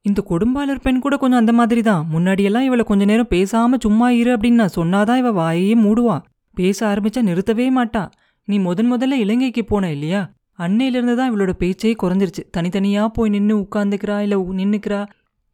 இந்த 0.05 0.21
கொடும்பாளர் 0.31 0.81
பெண் 0.83 0.99
கூட 0.99 1.17
கொஞ்சம் 1.17 1.38
அந்த 1.38 1.52
மாதிரி 1.52 1.83
தான் 1.83 2.07
முன்னாடியெல்லாம் 2.14 2.67
இவளை 2.69 2.85
கொஞ்ச 2.85 3.05
நேரம் 3.05 3.31
பேசாம 3.31 3.79
சும்மா 3.79 4.11
இரு 4.11 4.37
அப்படின்னு 4.37 4.61
நான் 4.62 4.76
சொன்னாதான் 4.76 5.17
இவ 5.17 5.31
வாயே 5.43 5.75
மூடுவா. 5.85 6.17
பேச 6.55 6.95
ஆரம்பிச்சா 6.95 7.21
நிறுத்தவே 7.21 7.67
மாட்டா. 7.76 8.11
நீ 8.49 8.58
முதன் 8.58 8.92
முதல்ல 8.92 9.18
இலங்கைக்கு 9.25 9.64
போன 9.64 9.90
இல்லையா? 9.90 10.34
அன்னையிலிருந்து 10.58 11.16
தான் 11.16 11.30
இவளோட 11.32 11.52
பேச்சே 11.52 11.96
குறைஞ்சிருச்சு. 12.02 12.42
தனித்தனியா 12.56 13.06
போய் 13.06 13.30
நின்று 13.30 13.54
உட்காந்துக்கிறா 13.58 14.20
இல்ல 14.20 14.37
நின்னுக்கிறா? 14.37 15.06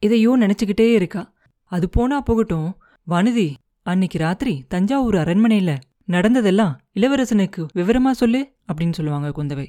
இதையோ 0.02 0.32
நினைச்சுக்கிட்டே 0.36 0.92
இருக்கா. 0.92 1.34
அது 1.72 1.88
போனா 1.88 2.20
போகட்டும். 2.20 2.76
வனிதி 3.06 3.48
அன்னைக்கு 3.82 4.18
ராத்திரி 4.18 4.64
தஞ்சாவூர் 4.68 5.14
அரண்மனையில 5.14 5.76
நடந்ததெல்லாம் 6.04 6.80
இளவரசனுக்கு 6.94 7.66
விவரமா 7.74 8.10
சொல்லு 8.10 8.40
அப்படின்னு 8.68 8.92
சொல்லுவாங்க 8.92 9.28
குந்தவை. 9.28 9.66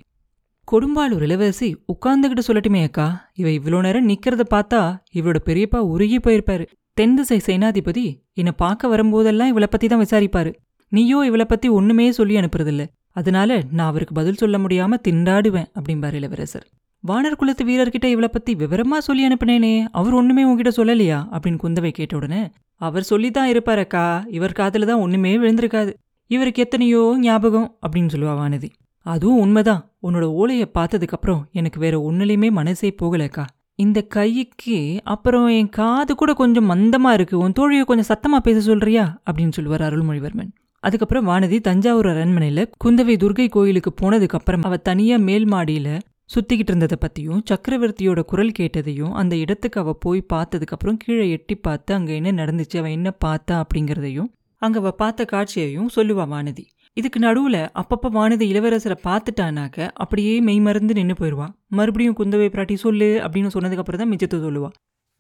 கொடும்பாளூர் 0.68 1.22
இளவரசி 1.22 1.70
உட்கார்ந்துகிட்டு 1.94 2.44
சொல்லட்டுமே 2.48 2.82
அக்கா. 2.84 3.30
இவ 3.34 3.50
இவ்வளோ 3.50 3.80
நேரம் 3.80 4.10
நிற்கிறத 4.10 4.44
பார்த்தா 4.56 4.82
இவளோட 5.14 5.40
பெரியப்பா 5.46 5.80
உருகி 5.94 6.18
போயிருப்பாரு. 6.18 6.66
தென் 6.94 7.16
திசை 7.16 7.40
சேனாதிபதி 7.46 8.06
என்னை 8.34 8.54
பார்க்க 8.58 8.98
வரும்போதெல்லாம் 8.98 9.52
இவளை 9.54 9.68
பத்தி 9.72 9.88
தான் 9.88 10.00
விசாரிப்பாரு. 10.00 10.54
நீயோ 10.92 11.26
இவளை 11.26 11.46
பத்தி 11.46 11.68
ஒன்றுமே 11.68 12.12
சொல்லி 12.12 12.36
அனுப்புறதில்ல. 12.36 12.86
அதனால 13.12 13.64
நான் 13.72 13.88
அவருக்கு 13.88 14.14
பதில் 14.14 14.36
சொல்ல 14.36 14.58
முடியாம 14.58 14.94
திண்டாடுவேன் 15.08 15.70
அப்படிம்பார் 15.74 16.14
இளவரசர். 16.14 16.68
வானர் 17.08 17.36
குலத்து 17.36 17.66
வீரர்கிட்ட 17.66 18.06
இவளை 18.06 18.30
பத்தி 18.32 18.56
விவரமா 18.56 18.98
சொல்லி 18.98 19.28
அனுப்பினேனே 19.28 19.86
அவர் 19.92 20.14
ஒண்ணுமே 20.14 20.44
உங்ககிட்ட 20.44 20.84
சொல்லலையா? 20.84 21.20
அப்படின்னு 21.32 21.58
குந்தவை 21.64 21.90
கேட்ட 21.90 22.16
உடனே 22.16 22.50
அவர் 22.76 23.04
சொல்லித்தான் 23.04 23.48
இருப்பார் 23.48 23.78
அக்கா 23.78 24.26
இவர் 24.28 24.52
காதில் 24.52 24.86
தான் 24.86 25.00
ஒண்ணுமே 25.00 25.38
விழுந்திருக்காது. 25.38 25.94
இவருக்கு 26.28 26.62
எத்தனையோ 26.62 27.16
ஞாபகம் 27.20 27.78
அப்படின்னு 27.88 28.10
சொல்லுவா 28.16 28.36
வானதி. 28.36 28.70
அதுவும் 29.02 29.40
உண்மைதான். 29.40 29.92
உன்னோட 30.04 30.22
ஓலையை 30.22 30.72
பார்த்ததுக்கு 30.74 31.12
அப்புறம் 31.12 31.48
எனக்கு 31.52 31.80
வேற 31.80 32.12
ஒன்னுலையுமே 32.12 32.52
மனசே 32.52 32.96
போகலக்கா 33.02 33.46
இந்த 33.76 34.02
கைக்கு 34.02 35.02
அப்புறம் 35.04 35.48
என் 35.48 35.70
காது 35.70 36.16
கூட 36.16 36.34
கொஞ்சம் 36.34 36.70
மந்தமா 36.70 37.14
இருக்கு 37.14 37.38
உன் 37.38 37.54
தோழியை 37.60 37.84
கொஞ்சம் 37.84 38.18
சத்தமா 38.18 38.38
பேச 38.38 38.60
சொல்றியா? 38.60 39.22
அப்படின்னு 39.32 39.52
சொல்லுவார் 39.52 39.82
அருள்மொழிவர்மன். 39.82 40.52
அதுக்கப்புறம் 40.84 41.28
வானதி 41.28 41.60
தஞ்சாவூர் 41.60 42.08
அரண்மனையில 42.08 42.62
குந்தவை 42.86 43.16
துர்கை 43.18 43.50
கோயிலுக்கு 43.50 43.94
போனதுக்கு 44.02 44.38
அப்புறம் 44.38 44.62
அவ 44.62 44.78
தனியா 44.78 45.18
மேல் 45.18 45.48
மாடியில 45.52 45.90
சுத்திக்கிட்டு 46.30 46.72
இருந்ததை 46.72 46.98
பத்தியும் 47.02 47.42
சக்கரவர்த்தியோட 47.50 48.20
குரல் 48.22 48.56
கேட்டதையும் 48.60 49.12
அந்த 49.12 49.36
இடத்துக்கு 49.36 49.80
அவ 49.80 49.94
போய் 49.94 50.26
பார்த்ததுக்கப்புறம் 50.34 50.98
கீழே 50.98 51.30
எட்டி 51.30 51.56
பார்த்து 51.56 51.94
அங்க 51.94 52.12
என்ன 52.14 52.32
நடந்துச்சு 52.32 52.78
அவ 52.78 52.90
என்ன 52.90 53.14
பார்த்தா 53.26 53.64
அப்படிங்கிறதையும் 53.64 54.30
அங்க 54.62 54.78
அவ 54.80 54.92
பார்த்த 54.92 55.26
காட்சியையும் 55.26 55.90
சொல்லுவா 55.96 56.26
வானதி. 56.34 56.64
இதுக்கு 56.98 57.20
நடுவுல 57.20 57.58
அப்பப்ப 57.74 58.12
வானதி 58.12 58.46
இளவரசரை 58.52 58.98
பார்த்துட்டானாக்க 59.04 59.90
அப்படியே 59.94 60.40
மெய்மறந்து 60.40 60.94
நின்று 60.94 61.16
போயிடுவா 61.20 61.48
மறுபடியும் 61.68 62.18
குந்தவை 62.20 62.48
பிராட்டி 62.50 62.76
சொல்லு 62.76 63.10
அப்படின்னு 63.24 63.54
சொன்னதுக்கு 63.54 63.84
அப்புறம் 63.84 64.02
தான் 64.02 64.12
மிச்சத்தை 64.12 64.40
சொல்லுவா. 64.46 64.70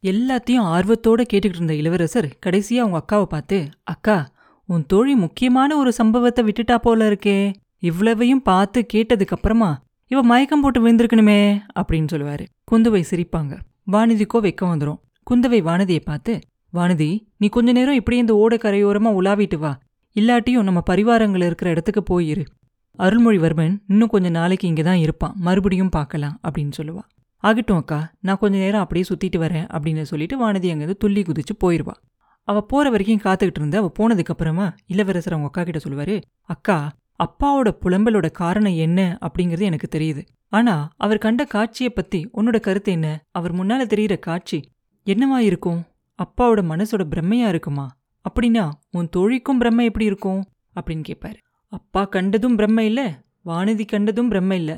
எல்லாத்தையும் 0.03 0.67
ஆர்வத்தோட 0.75 1.21
கேட்டுக்கிட்டு 1.33 1.59
இருந்த 1.61 1.73
இளவரசர் 1.73 2.27
கடைசியா 2.45 2.77
அவங்க 2.77 2.99
அக்காவை 3.01 3.23
பார்த்து 3.23 3.57
அக்கா 3.83 4.17
உன் 4.69 4.83
தோழி 4.85 5.13
முக்கியமான 5.15 5.77
ஒரு 5.77 5.91
சம்பவத்தை 5.93 6.41
விட்டுட்டா 6.47 6.75
போல 6.75 7.09
இருக்கே. 7.09 7.37
இவ்வளவையும் 7.79 8.41
பார்த்து 8.41 8.79
கேட்டதுக்கு 8.93 9.35
அப்புறமா 9.37 9.69
இவ 10.11 10.19
மயக்கம் 10.23 10.61
போட்டு 10.61 10.79
விழுந்திருக்கணுமே 10.83 11.37
அப்படின்னு 11.79 12.09
சொல்லுவாரு. 12.13 12.45
குந்தவை 12.71 13.01
சிரிப்பாங்க. 13.11 13.53
வானதிக்கோ 13.91 14.39
வெக்கம் 14.45 14.71
வந்துடும் 14.73 14.99
குந்தவை 15.27 15.59
வானதியை 15.69 16.01
பார்த்து 16.05 16.33
வானதி 16.73 17.09
நீ 17.37 17.47
கொஞ்ச 17.47 17.71
நேரம் 17.71 17.97
இப்படியே 17.99 18.21
இந்த 18.21 18.33
ஓட 18.35 18.55
கரையோரமா 18.55 19.11
உலாவிட்டு 19.19 19.57
வா. 19.57 19.71
இல்லாட்டியும் 20.15 20.67
நம்ம 20.67 20.83
பரிவாரங்கள் 20.89 21.45
இருக்கிற 21.45 21.69
இடத்துக்கு 21.69 22.03
போயிரு. 22.09 22.43
அருள்மொழிவர்மன் 22.99 23.75
இன்னும் 23.87 24.09
கொஞ்ச 24.09 24.29
நாளைக்கு 24.29 24.67
இங்கே 24.67 24.83
தான் 24.83 25.01
இருப்பான். 25.05 25.35
மறுபடியும் 25.47 25.93
பார்க்கலாம் 25.97 26.35
அப்படின்னு 26.47 26.73
சொல்லுவா. 26.79 27.03
ஆகட்டும் 27.43 27.77
அக்கா 27.77 27.99
நான் 28.19 28.37
கொஞ்ச 28.37 28.55
நேரம் 28.57 28.81
அப்படியே 28.81 29.05
சுத்திட்டு 29.09 29.37
வரேன் 29.45 29.67
அப்படின்னு 29.75 30.01
சொல்லிட்டு 30.11 30.37
வானதி 30.43 30.69
அங்கேருந்து 30.71 31.01
துள்ளி 31.03 31.21
குதிச்சு 31.21 31.53
போயிடுவா 31.63 31.95
அவ 32.49 32.61
போற 32.61 32.89
வரைக்கும் 32.89 33.23
காத்துக்கிட்டு 33.23 33.59
இருந்து 33.59 33.77
அவ 33.77 33.91
போனதுக்கு 33.99 34.33
அப்புறமா 34.33 34.67
இளவரசர் 34.87 35.33
அவங்க 35.33 35.49
அக்கா 35.49 35.63
கிட்ட 35.63 35.79
சொல்லுவாரு 35.79 36.15
அக்கா 36.45 36.77
அப்பாவோட 37.23 37.69
புலம்பலோட 37.83 38.27
காரணம் 38.31 38.75
என்ன? 38.75 39.17
அப்படிங்கிறது 39.21 39.61
எனக்கு 39.61 39.87
தெரியுது. 39.95 40.21
ஆனா 40.47 40.75
அவர் 40.97 41.17
கண்ட 41.17 41.45
காட்சியை 41.45 41.91
பத்தி 41.91 42.19
உன்னோட 42.33 42.59
கருத்து 42.59 42.91
என்ன? 42.91 43.07
அவர் 43.31 43.53
முன்னால 43.55 43.85
தெரிகிற 43.85 44.15
காட்சி 44.17 44.59
என்னவா 45.07 45.37
இருக்கும்? 45.37 45.81
அப்பாவோட 46.19 46.61
மனசோட 46.71 47.03
பிரம்மையா 47.13 47.47
இருக்குமா? 47.47 47.85
அப்படின்னா 48.25 48.65
உன் 48.91 49.09
தோழிக்கும் 49.15 49.59
பிரம்மை 49.61 49.83
எப்படி 49.83 50.05
இருக்கும்? 50.05 50.41
அப்படின்னு 50.75 51.01
கேட்பார் 51.01 51.37
அப்பா 51.71 52.05
கண்டதும் 52.05 52.57
பிரம்மை 52.57 52.85
இல்ல 52.91 53.01
வானதி 53.45 53.85
கண்டதும் 53.85 54.29
பிரம்ம 54.29 54.55
இல்ல. 54.55 54.71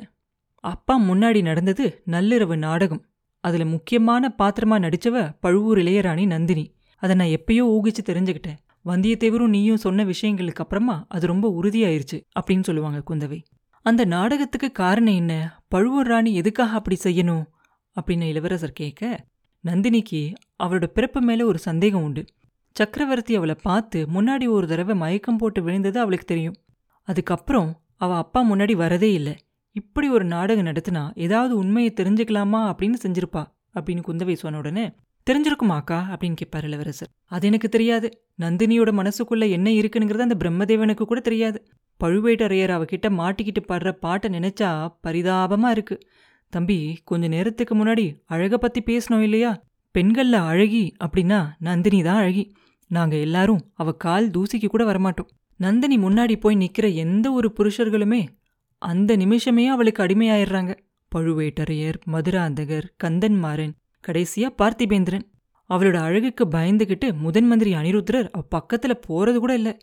அப்பா 0.64 0.96
முன்னாடி 1.00 1.42
நடந்தது 1.42 1.86
நள்ளிரவு 2.08 2.56
நாடகம். 2.58 3.06
அதுல 3.44 3.66
முக்கியமான 3.66 4.34
பாத்திரமா 4.38 4.78
நடிச்சவ 4.80 5.16
பழுவூர் 5.40 5.78
இளையராணி 5.78 6.26
நந்தினி. 6.26 6.66
அதை 7.02 7.16
நான் 7.16 7.36
எப்பயோ 7.36 7.66
ஊகிச்சு 7.76 8.02
தெரிஞ்சுக்கிட்டேன். 8.06 8.58
வந்தியத்தேவரும் 8.86 9.48
நீயும் 9.48 9.78
சொன்ன 9.78 10.06
விஷயங்களுக்கு 10.06 10.62
அப்புறமா 10.64 11.06
அது 11.08 11.28
ரொம்ப 11.28 11.48
உறுதியாயிருச்சு 11.62 12.18
அப்படின்னு 12.40 12.64
சொல்லுவாங்க 12.64 13.02
குந்தவை. 13.10 13.40
அந்த 13.86 14.06
நாடகத்துக்கு 14.06 14.72
காரணம் 14.72 15.14
என்ன? 15.14 15.34
பழுவூர் 15.68 16.08
ராணி 16.08 16.34
எதுக்காக 16.34 16.72
அப்படி 16.72 16.98
செய்யணும்? 17.04 17.46
அப்படின்னு 17.96 18.28
இளவரசர் 18.28 18.72
கேட்க 18.72 19.26
நந்தினிக்கு 19.64 20.34
அவளோட 20.64 20.86
பிறப்பு 20.86 21.22
மேல 21.22 21.46
ஒரு 21.46 21.60
சந்தேகம் 21.60 22.04
உண்டு. 22.04 22.26
சக்கரவர்த்தி 22.72 23.36
அவளை 23.36 23.56
பார்த்து 23.62 24.08
முன்னாடி 24.14 24.48
ஒரு 24.50 24.68
தடவை 24.68 24.96
மயக்கம் 24.96 25.38
போட்டு 25.38 25.64
விழுந்தது 25.64 26.00
அவளுக்கு 26.00 26.26
தெரியும். 26.26 26.56
அதுக்கப்புறம் 27.08 27.72
அவள் 27.96 28.18
அப்பா 28.18 28.52
முன்னாடி 28.52 28.76
வரதே 28.76 29.12
இல்லை. 29.14 29.36
இப்படி 29.76 30.10
ஒரு 30.10 30.26
நாடகம் 30.26 30.66
நடத்தினா 30.66 31.04
ஏதாவது 31.16 31.58
உண்மையை 31.58 31.94
தெரிஞ்சுக்கலாமா 31.96 32.62
அப்படின்னு 32.72 32.96
செஞ்சிருப்பா 33.04 33.44
அப்படின்னு 33.74 34.04
குந்தவை 34.08 34.34
சொன்ன 34.34 34.58
உடனே 34.58 34.86
தெரிஞ்சிருக்குமாக்கா? 35.30 36.02
அப்படின்னு 36.14 36.34
கேட்பார் 36.34 36.64
இளவரசர். 36.64 37.10
அது 37.26 37.48
எனக்கு 37.48 37.70
தெரியாது. 37.70 38.26
நந்தினியோட 38.42 38.92
மனசுக்குள்ள 38.92 39.50
என்ன 39.50 39.70
இருக்குங்கிறது 39.70 40.20
அந்த 40.20 40.36
பிரம்மதேவனுக்கு 40.40 41.02
கூட 41.02 41.20
தெரியாது. 41.20 41.66
பழுவேட்டரையர் 42.04 42.74
அவகிட்ட 42.78 43.10
மாட்டிக்கிட்டு 43.10 43.60
பாடுற 43.68 43.92
பாட்டை 43.92 44.30
நினைச்சா 44.30 44.96
பரிதாபமா 45.08 45.70
இருக்கு. 45.70 46.00
தம்பி 46.50 46.98
கொஞ்ச 47.04 47.28
நேரத்துக்கு 47.28 47.76
முன்னாடி 47.76 48.16
அழக 48.26 48.58
பத்தி 48.58 48.82
பேசணும் 48.82 49.20
இல்லையா? 49.20 49.64
பெண்கள்ல 49.98 50.32
அழகி 50.32 50.94
அப்படின்னா 51.04 51.50
நந்தினி 51.60 52.02
தான் 52.02 52.16
அழகி. 52.16 52.54
நாங்க 52.88 53.16
எல்லாரும் 53.16 53.62
அவ 53.74 53.92
கால் 53.92 54.30
தூசிக்கு 54.30 54.68
கூட 54.68 54.84
வரமாட்டோம். 54.84 55.30
நந்தினி 55.58 55.98
முன்னாடி 55.98 56.36
போய் 56.40 56.56
நிக்கிற 56.56 56.94
எந்த 56.94 57.32
ஒரு 57.32 57.54
புருஷர்களுமே 57.60 58.28
அந்த 58.78 59.16
நிமிஷமே 59.16 59.68
அவளுக்கு 59.68 60.04
அடிமையாயிடுறாங்க. 60.04 60.76
பழுவேட்டரையர் 61.16 61.94
மதுராந்தகர் 62.12 62.84
கந்தன்மாறன் 63.04 63.72
கடைசியா 64.08 64.48
பார்த்திபேந்திரன். 64.58 65.26
அவளோட 65.70 65.96
அழகுக்கு 65.96 66.46
பயந்துகிட்டு 66.46 67.14
முதன் 67.14 67.48
மந்திரி 67.48 67.74
அனிருத்ரர் 67.74 68.30
அவ 68.30 68.44
பக்கத்துல 68.56 68.94
போறது 69.08 69.38
கூட 69.38 69.54
இல்ல. 69.54 69.78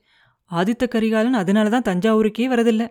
ஆதித்த 0.51 0.89
கரிகாலன் 0.89 1.33
அதனால 1.33 1.69
தான் 1.69 1.87
தஞ்சாவூருக்கே 1.89 2.47
வரதில்ல. 2.49 2.89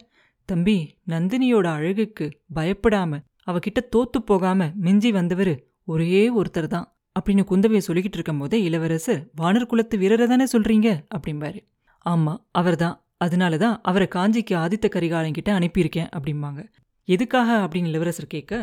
தம்பி 0.49 0.97
நந்தினியோட 1.07 1.67
அழகுக்கு 1.67 2.25
பயப்படாம 2.55 3.19
அவகிட்ட 3.47 3.79
தோத்து 3.95 4.19
போகாம 4.25 4.71
மிஞ்சி 4.75 5.11
வந்தவரு 5.11 5.53
ஒரே 5.83 6.29
ஒருத்தர் 6.35 6.67
தான் 6.67 6.87
அப்படின்னு 7.19 7.43
குந்தவையை 7.51 7.81
சொல்லிக்கிட்டு 7.87 8.17
இருக்கும் 8.17 8.37
போதே 8.37 8.63
இளவரசர் 8.63 9.29
வானர் 9.41 9.65
குலத்து 9.65 9.97
வீரரை 9.97 10.27
தானே 10.27 10.45
சொல்றீங்க? 10.57 10.89
அப்படிம்பாரு. 11.15 11.59
ஆமா 12.05 12.33
அவர்தான். 12.51 13.05
அதனால 13.17 13.57
தான் 13.57 13.79
அவரை 13.83 14.07
காஞ்சிக்கு 14.15 14.53
ஆதித்த 14.53 14.89
கரிகாலன் 14.89 15.33
கிட்ட 15.33 15.59
அனுப்பியிருக்கேன் 15.59 16.09
அப்படிம்பாங்க. 16.17 16.59
எதுக்காக? 17.03 17.67
அப்படின்னு 17.67 17.87
இளவரசர் 17.87 18.27
கேட்க 18.27 18.53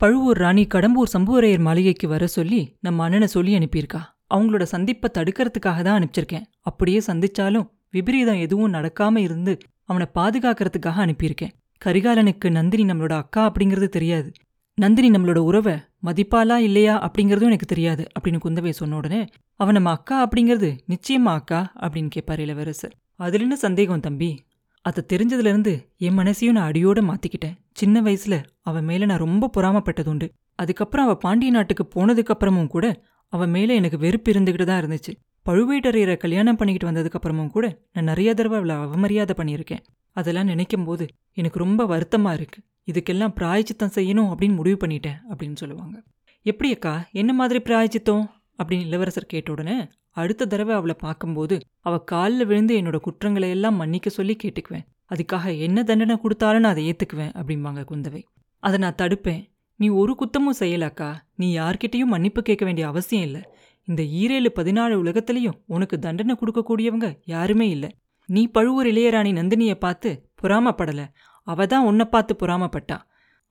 பழுவூர் 0.00 0.36
ராணி 0.36 0.66
கடம்பூர் 0.74 1.10
சம்புவரையர் 1.12 1.60
மாளிகைக்கு 1.60 2.08
வர 2.08 2.26
சொல்லி 2.26 2.76
நம்ம 2.80 3.02
அண்ணனை 3.02 3.26
சொல்லி 3.26 3.58
அனுப்பியிருக்கா. 3.58 4.00
அவங்களோட 4.34 4.62
சந்திப்பை 4.62 5.10
தடுக்கிறதுக்காக 5.14 5.82
தான் 5.82 5.96
அனுப்பிச்சிருக்கேன். 5.96 6.42
அப்படியே 6.60 7.02
சந்திச்சாலும் 7.06 7.66
விபரீதம் 7.90 8.38
எதுவும் 8.38 8.72
நடக்காம 8.72 9.16
இருந்து 9.16 9.58
அவனை 9.84 10.06
பாதுகாக்கிறதுக்காக 10.14 10.98
அனுப்பியிருக்கேன். 11.06 11.50
கரிகாலனுக்கு 11.84 12.50
நந்தினி 12.50 12.92
நம்மளோட 12.92 13.12
அக்கா 13.12 13.52
அப்படிங்கிறது 13.52 13.88
தெரியாது. 13.88 14.32
நந்தினி 14.74 15.10
நம்மளோட 15.10 15.36
உறவை 15.36 15.74
மதிப்பாலா 16.04 16.56
இல்லையா 16.56 17.10
அப்படிங்கிறதும் 17.10 17.52
எனக்கு 17.52 17.66
தெரியாது 17.66 18.06
அப்படின்னு 18.18 18.40
குந்தவை 18.44 18.70
சொன்ன 18.70 18.96
உடனே 18.96 19.24
அவன் 19.54 19.74
நம்ம 19.74 19.90
அக்கா 19.90 20.28
அப்படிங்கிறது 20.28 20.78
நிச்சயமா 20.88 21.32
அக்கா? 21.38 21.72
அப்படின்னு 21.80 22.08
கேட்பார் 22.08 22.40
இளவரசர். 22.40 22.94
அதுல 23.16 23.42
என்ன 23.42 23.56
சந்தேகம் 23.56 24.00
தம்பி? 24.00 24.44
அது 24.80 25.06
தெரிஞ்சதுலேருந்து 25.12 25.88
என் 25.96 26.18
மனசையும் 26.18 26.50
நான் 26.50 26.70
அடியோட 26.70 27.00
மாத்திக்கிட்டேன். 27.00 27.56
சின்ன 27.72 28.00
வயசுல 28.00 28.42
அவன் 28.60 28.84
மேல 28.84 29.04
நான் 29.04 29.18
ரொம்ப 29.18 29.50
பொறாமப்பட்டதுண்டு. 29.56 30.28
அதுக்கப்புறம் 30.54 31.06
அவ 31.06 31.16
பாண்டிய 31.16 31.50
நாட்டுக்கு 31.50 31.84
போனதுக்கப்புறமும் 31.94 32.66
கூட 32.66 33.02
அவன் 33.28 33.50
மேல 33.50 33.74
எனக்கு 33.74 33.98
வெறுப்பு 33.98 34.32
இருந்துகிட்டு 34.32 34.64
தான் 34.64 34.84
இருந்துச்சு. 34.84 35.12
பழுவேட்டரையரை 35.48 36.16
கல்யாணம் 36.16 36.56
பண்ணிக்கிட்டு 36.56 36.90
வந்ததுக்கு 36.90 37.14
அப்புறமும் 37.20 37.50
கூட 37.50 37.78
நான் 37.92 38.04
நிறைய 38.04 38.34
தடவை 38.34 38.58
அவளை 38.58 38.76
அவமரியாதை 38.76 39.30
பண்ணியிருக்கேன். 39.36 39.84
அதெல்லாம் 40.12 40.44
நினைக்கும் 40.44 40.84
போது 40.84 41.06
எனக்கு 41.32 41.58
ரொம்ப 41.58 41.84
வருத்தமா 41.84 42.32
இருக்கு. 42.32 42.60
இதுக்கெல்லாம் 42.92 43.34
பிராயச்சித்தம் 43.34 43.94
செய்யணும் 43.94 44.32
அப்படின்னு 44.32 44.54
முடிவு 44.54 44.86
பண்ணிட்டேன் 44.86 45.18
அப்படின்னு 45.28 45.56
சொல்லுவாங்க. 45.56 46.02
எப்படி 46.42 46.72
அக்கா 46.72 47.08
என்ன 47.12 47.32
மாதிரி 47.32 47.60
பிராயச்சித்தம்? 47.60 48.39
அப்படின்னு 48.60 48.86
இளவரசர் 48.86 49.32
கேட்ட 49.32 49.52
உடனே 49.52 49.76
அடுத்த 50.10 50.46
தடவை 50.46 50.74
அவளை 50.74 50.96
பார்க்கும்போது 50.98 51.56
அவ 51.80 51.98
காலில் 52.12 52.46
விழுந்து 52.46 52.74
என்னோட 52.80 52.98
குற்றங்களை 53.00 53.48
எல்லாம் 53.50 53.76
மன்னிக்க 53.76 54.08
சொல்லி 54.08 54.34
கேட்டுக்குவேன். 54.42 54.86
அதுக்காக 55.10 55.58
என்ன 55.58 55.82
தண்டனை 55.82 56.16
கொடுத்தாலும் 56.16 56.60
நான் 56.60 56.74
அதை 56.74 56.84
ஏத்துக்குவேன் 56.90 57.32
அப்படிம்பாங்க 57.40 57.82
குந்தவை. 57.90 58.20
அதை 58.62 58.78
நான் 58.78 58.98
தடுப்பேன். 59.02 59.40
நீ 59.80 59.88
ஒரு 60.00 60.12
குத்தமும் 60.20 60.58
செய்யலக்கா. 60.60 61.10
நீ 61.34 61.46
யார்கிட்டயும் 61.58 62.12
மன்னிப்பு 62.14 62.42
கேட்க 62.42 62.64
வேண்டிய 62.64 62.86
அவசியம் 62.88 63.22
இல்லை. 63.22 63.42
இந்த 63.88 64.02
ஈரேழு 64.02 64.50
பதினாலு 64.58 64.94
உலகத்திலையும் 65.02 65.58
உனக்கு 65.66 65.98
தண்டனை 65.98 66.34
கொடுக்கக்கூடியவங்க 66.40 67.08
யாருமே 67.24 67.68
இல்லை. 67.68 67.90
நீ 68.28 68.42
பழுவூர் 68.46 68.86
இளையராணி 68.86 69.30
நந்தினியை 69.32 69.74
பார்த்து 69.74 70.10
பொறாமப்படலை. 70.42 71.06
அவ 71.46 71.66
தான் 71.66 71.86
உன்னை 71.86 72.04
பார்த்து 72.04 72.32
பொறாமப்பட்டா. 72.42 72.98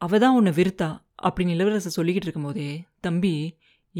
அவ 0.02 0.20
தான் 0.20 0.36
உன்னை 0.36 0.52
விருத்தா 0.52 0.90
அப்படின்னு 1.24 1.56
இளவரசர் 1.56 1.98
சொல்லிக்கிட்டு 1.98 2.28
இருக்கும்போதே 2.28 2.70
தம்பி 3.02 3.34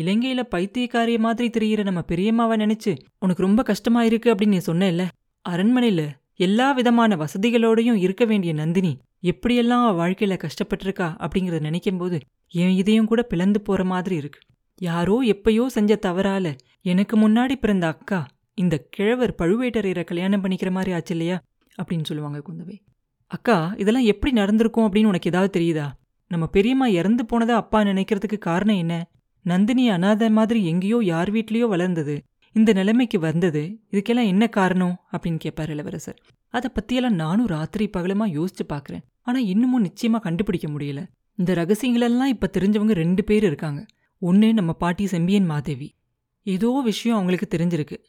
இலங்கையில 0.02 0.42
பைத்தியக்காரிய 0.56 1.20
மாதிரி 1.20 1.48
தெரியிற 1.50 1.84
நம்ம 1.84 2.02
பெரியம்மாவை 2.02 2.56
நினைச்சு 2.58 2.92
உனக்கு 3.20 3.42
ரொம்ப 3.42 3.64
கஷ்டமா 3.64 4.04
இருக்கு 4.04 4.36
அப்படின்னு 4.36 4.48
நீ 4.48 4.58
சொன்னேல்ல? 4.58 5.08
அரண்மனையில 5.50 6.02
எல்லா 6.36 6.72
விதமான 6.72 7.16
வசதிகளோடையும் 7.16 8.02
இருக்க 8.06 8.26
வேண்டிய 8.26 8.54
நந்தினி 8.54 8.98
எப்படியெல்லாம் 9.24 9.88
வாழ்க்கையில 10.02 10.36
கஷ்டப்பட்டிருக்கா 10.44 11.08
அப்படிங்கறத 11.26 11.60
நினைக்கும் 11.60 11.98
போது 11.98 12.20
என் 12.48 12.76
இதையும் 12.76 13.06
கூட 13.06 13.22
பிளந்து 13.24 13.62
போற 13.62 13.84
மாதிரி 13.84 14.16
இருக்கு. 14.16 14.40
யாரோ 14.82 15.22
எப்பயோ 15.24 15.66
செஞ்ச 15.66 16.00
தவறால 16.02 16.58
எனக்கு 16.82 17.16
முன்னாடி 17.18 17.56
பிறந்த 17.56 17.88
அக்கா 17.88 18.26
இந்த 18.54 18.88
கிழவர் 18.90 19.36
பழுவேட்டரையரை 19.42 20.04
கல்யாணம் 20.04 20.44
பண்ணிக்கிற 20.44 20.72
மாதிரி 20.72 20.92
ஆச்சு 20.92 21.14
இல்லையா? 21.16 21.42
அப்படின்னு 21.82 22.04
சொல்லுவாங்க 22.04 22.42
குந்தவை. 22.50 22.78
அக்கா 23.28 23.74
இதெல்லாம் 23.78 24.04
எப்படி 24.04 24.32
நடந்திருக்கும் 24.34 24.86
அப்படின்னு 24.86 25.06
உனக்கு 25.06 25.30
ஏதாவது 25.30 25.60
தெரியுதா? 25.60 25.88
நம்ம 26.28 26.48
பெரியம்மா 26.48 26.88
இறந்து 26.88 27.26
போனதை 27.26 27.56
அப்பா 27.56 27.82
நினைக்கிறதுக்கு 27.82 28.38
காரணம் 28.38 28.76
என்ன? 28.76 28.96
நந்தினி 29.42 29.90
அனாதை 29.90 30.30
மாதிரி 30.30 30.66
எங்கேயோ 30.66 31.00
யார் 31.02 31.32
வீட்லயோ 31.32 31.68
வளர்ந்தது. 31.68 32.24
இந்த 32.54 32.74
நிலைமைக்கு 32.74 33.20
வந்தது. 33.20 33.80
இதுக்கெல்லாம் 33.92 34.28
என்ன 34.28 34.48
காரணம்? 34.48 35.00
அப்படின்னு 35.12 35.38
கேட்பார் 35.38 35.70
இளவரசர். 35.70 36.22
அதை 36.48 36.70
பற்றியெல்லாம் 36.74 37.16
நானும் 37.16 37.48
ராத்திரி 37.48 37.90
பகலமா 37.98 38.26
யோசிச்சு 38.26 38.62
பார்க்குறேன் 38.70 39.02
ஆனா 39.22 39.40
இன்னமும் 39.40 39.86
நிச்சயமா 39.86 40.20
கண்டுபிடிக்க 40.20 40.68
முடியல. 40.68 41.08
இந்த 41.36 41.54
ரகசியங்களெல்லாம் 41.54 42.26
இப்ப 42.26 42.50
தெரிஞ்சவங்க 42.54 42.92
ரெண்டு 42.92 43.24
பேர் 43.24 43.44
இருக்காங்க. 43.44 43.86
ஒன்னு 44.20 44.54
நம்ம 44.54 44.74
பாட்டி 44.74 45.08
செம்பியன் 45.08 45.46
மாதேவி. 45.46 45.96
ஏதோ 46.44 46.82
விஷயம் 46.84 47.18
அவங்களுக்கு 47.18 47.58
தெரிஞ்சிருக்கு. 47.58 48.04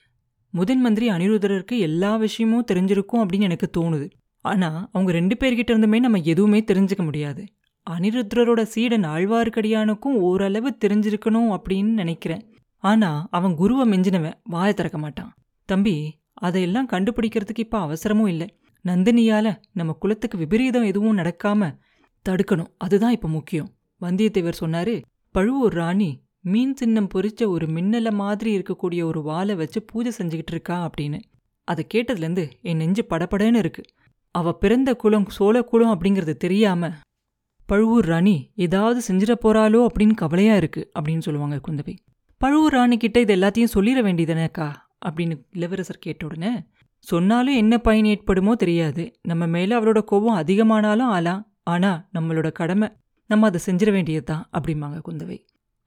முதன் 0.50 0.80
மந்திரி 0.80 1.08
அனிருத்தருக்கு 1.08 1.78
எல்லா 1.78 2.16
விஷயமும் 2.16 2.64
தெரிஞ்சிருக்கும் 2.72 3.12
அப்படின்னு 3.12 3.40
எனக்கு 3.40 3.70
தோணுது. 3.78 4.10
ஆனா 4.40 4.88
அவங்க 4.92 5.12
ரெண்டு 5.12 5.37
பேர்கிட்ட 5.40 5.76
இருந்துமே 5.76 5.99
நம்ம 5.99 6.18
எதுவுமே 6.18 6.60
தெரிஞ்சுக்க 6.60 7.04
முடியாது. 7.04 7.44
அனிருத்ரரோட 7.99 8.62
சீடன் 8.62 9.04
ஆழ்வார்க்கடியானுக்கும் 9.04 10.18
ஓரளவு 10.20 10.76
தெரிஞ்சிருக்கணும் 10.85 11.56
அப்படின்னு 11.56 11.92
நினைக்கிறேன். 11.92 12.54
ஆனா 12.76 13.28
அவன் 13.30 13.54
குருவை 13.54 13.85
மெஞ்சினவன் 13.85 14.40
வாயை 14.44 14.75
திறக்க 14.75 14.99
மாட்டான். 14.99 15.35
தம்பி 15.64 16.20
அதையெல்லாம் 16.32 16.88
கண்டுபிடிக்கிறதுக்கு 16.88 17.59
இப்ப 17.59 17.78
அவசரமும் 17.78 18.28
இல்லை. 18.28 18.59
நந்தினியால 18.85 19.56
நம்ம 19.73 19.92
குலத்துக்கு 19.92 20.38
விபரீதம் 20.38 20.82
எதுவும் 20.82 21.18
நடக்காம 21.18 21.78
தடுக்கணும். 22.28 22.66
அதுதான் 22.76 23.12
இப்ப 23.12 23.28
முக்கியம். 23.28 23.68
வந்தியத்தேவர் 24.00 24.52
சொன்னாரு 24.61 25.02
பழுவூர் 25.30 25.73
ராணி 25.73 26.23
மீன் 26.40 26.76
சின்னம் 26.76 27.09
பொறிச்ச 27.14 27.47
ஒரு 27.47 27.66
மின்னல 27.66 28.12
மாதிரி 28.12 28.59
இருக்கக்கூடிய 28.59 29.02
ஒரு 29.02 29.23
வாழை 29.23 29.54
வச்சு 29.54 29.82
பூஜை 29.82 30.12
செஞ்சுக்கிட்டு 30.18 30.50
இருக்கா? 30.50 30.90
அப்படின்னு. 30.90 31.20
அதை 31.64 31.87
கேட்டதுலேருந்து 31.94 32.50
என் 32.62 32.76
நெஞ்சு 32.76 33.06
படப்படன்னு 33.11 33.56
இருக்கு. 33.56 33.82
அவ 34.30 34.52
பிறந்த 34.52 34.97
குலம் 34.97 35.28
சோழ 35.28 35.62
குலம் 35.62 36.00
அப்படிங்கிறது 36.00 36.37
தெரியாம 36.37 36.90
பழுவூர் 37.70 38.04
ராணி 38.04 38.36
ஏதாவது 38.56 39.00
செஞ்சிட 39.08 39.32
போறாளோ 39.42 39.86
அப்படின்னு 39.86 40.14
கவலையா 40.14 40.54
இருக்கு 40.56 40.82
அப்படின்னு 40.98 41.18
சொல்லுவாங்க 41.18 41.56
குந்தவை. 41.56 41.94
பழுவூர் 42.40 42.72
ராணி 42.72 42.96
கிட்ட 42.96 43.20
இது 43.20 43.34
எல்லாத்தையும் 43.36 43.74
சொல்லிட 43.74 44.00
வேண்டியதானேக்கா 44.06 44.68
அப்படின்னு 45.06 45.34
இளவரசர் 45.52 46.00
கேட்ட 46.00 46.26
உடனே 46.26 46.52
சொன்னாலும் 46.98 47.54
என்ன 47.54 47.78
பயன் 47.78 48.04
ஏற்படுமோ 48.04 48.54
தெரியாது. 48.54 49.04
நம்ம 49.22 49.46
மேல 49.46 49.78
அவளோட 49.80 50.00
கோபம் 50.02 50.36
அதிகமானாலும் 50.36 51.12
ஆலாம் 51.16 51.42
ஆனா 51.62 52.08
நம்மளோட 52.14 52.52
கடமை 52.52 52.88
நம்ம 53.30 53.46
அதை 53.46 53.60
செஞ்சிட 53.66 53.90
வேண்டியதுதான் 53.92 54.44
அப்படிம்பாங்க 54.58 54.98
குந்தவை. 55.08 55.38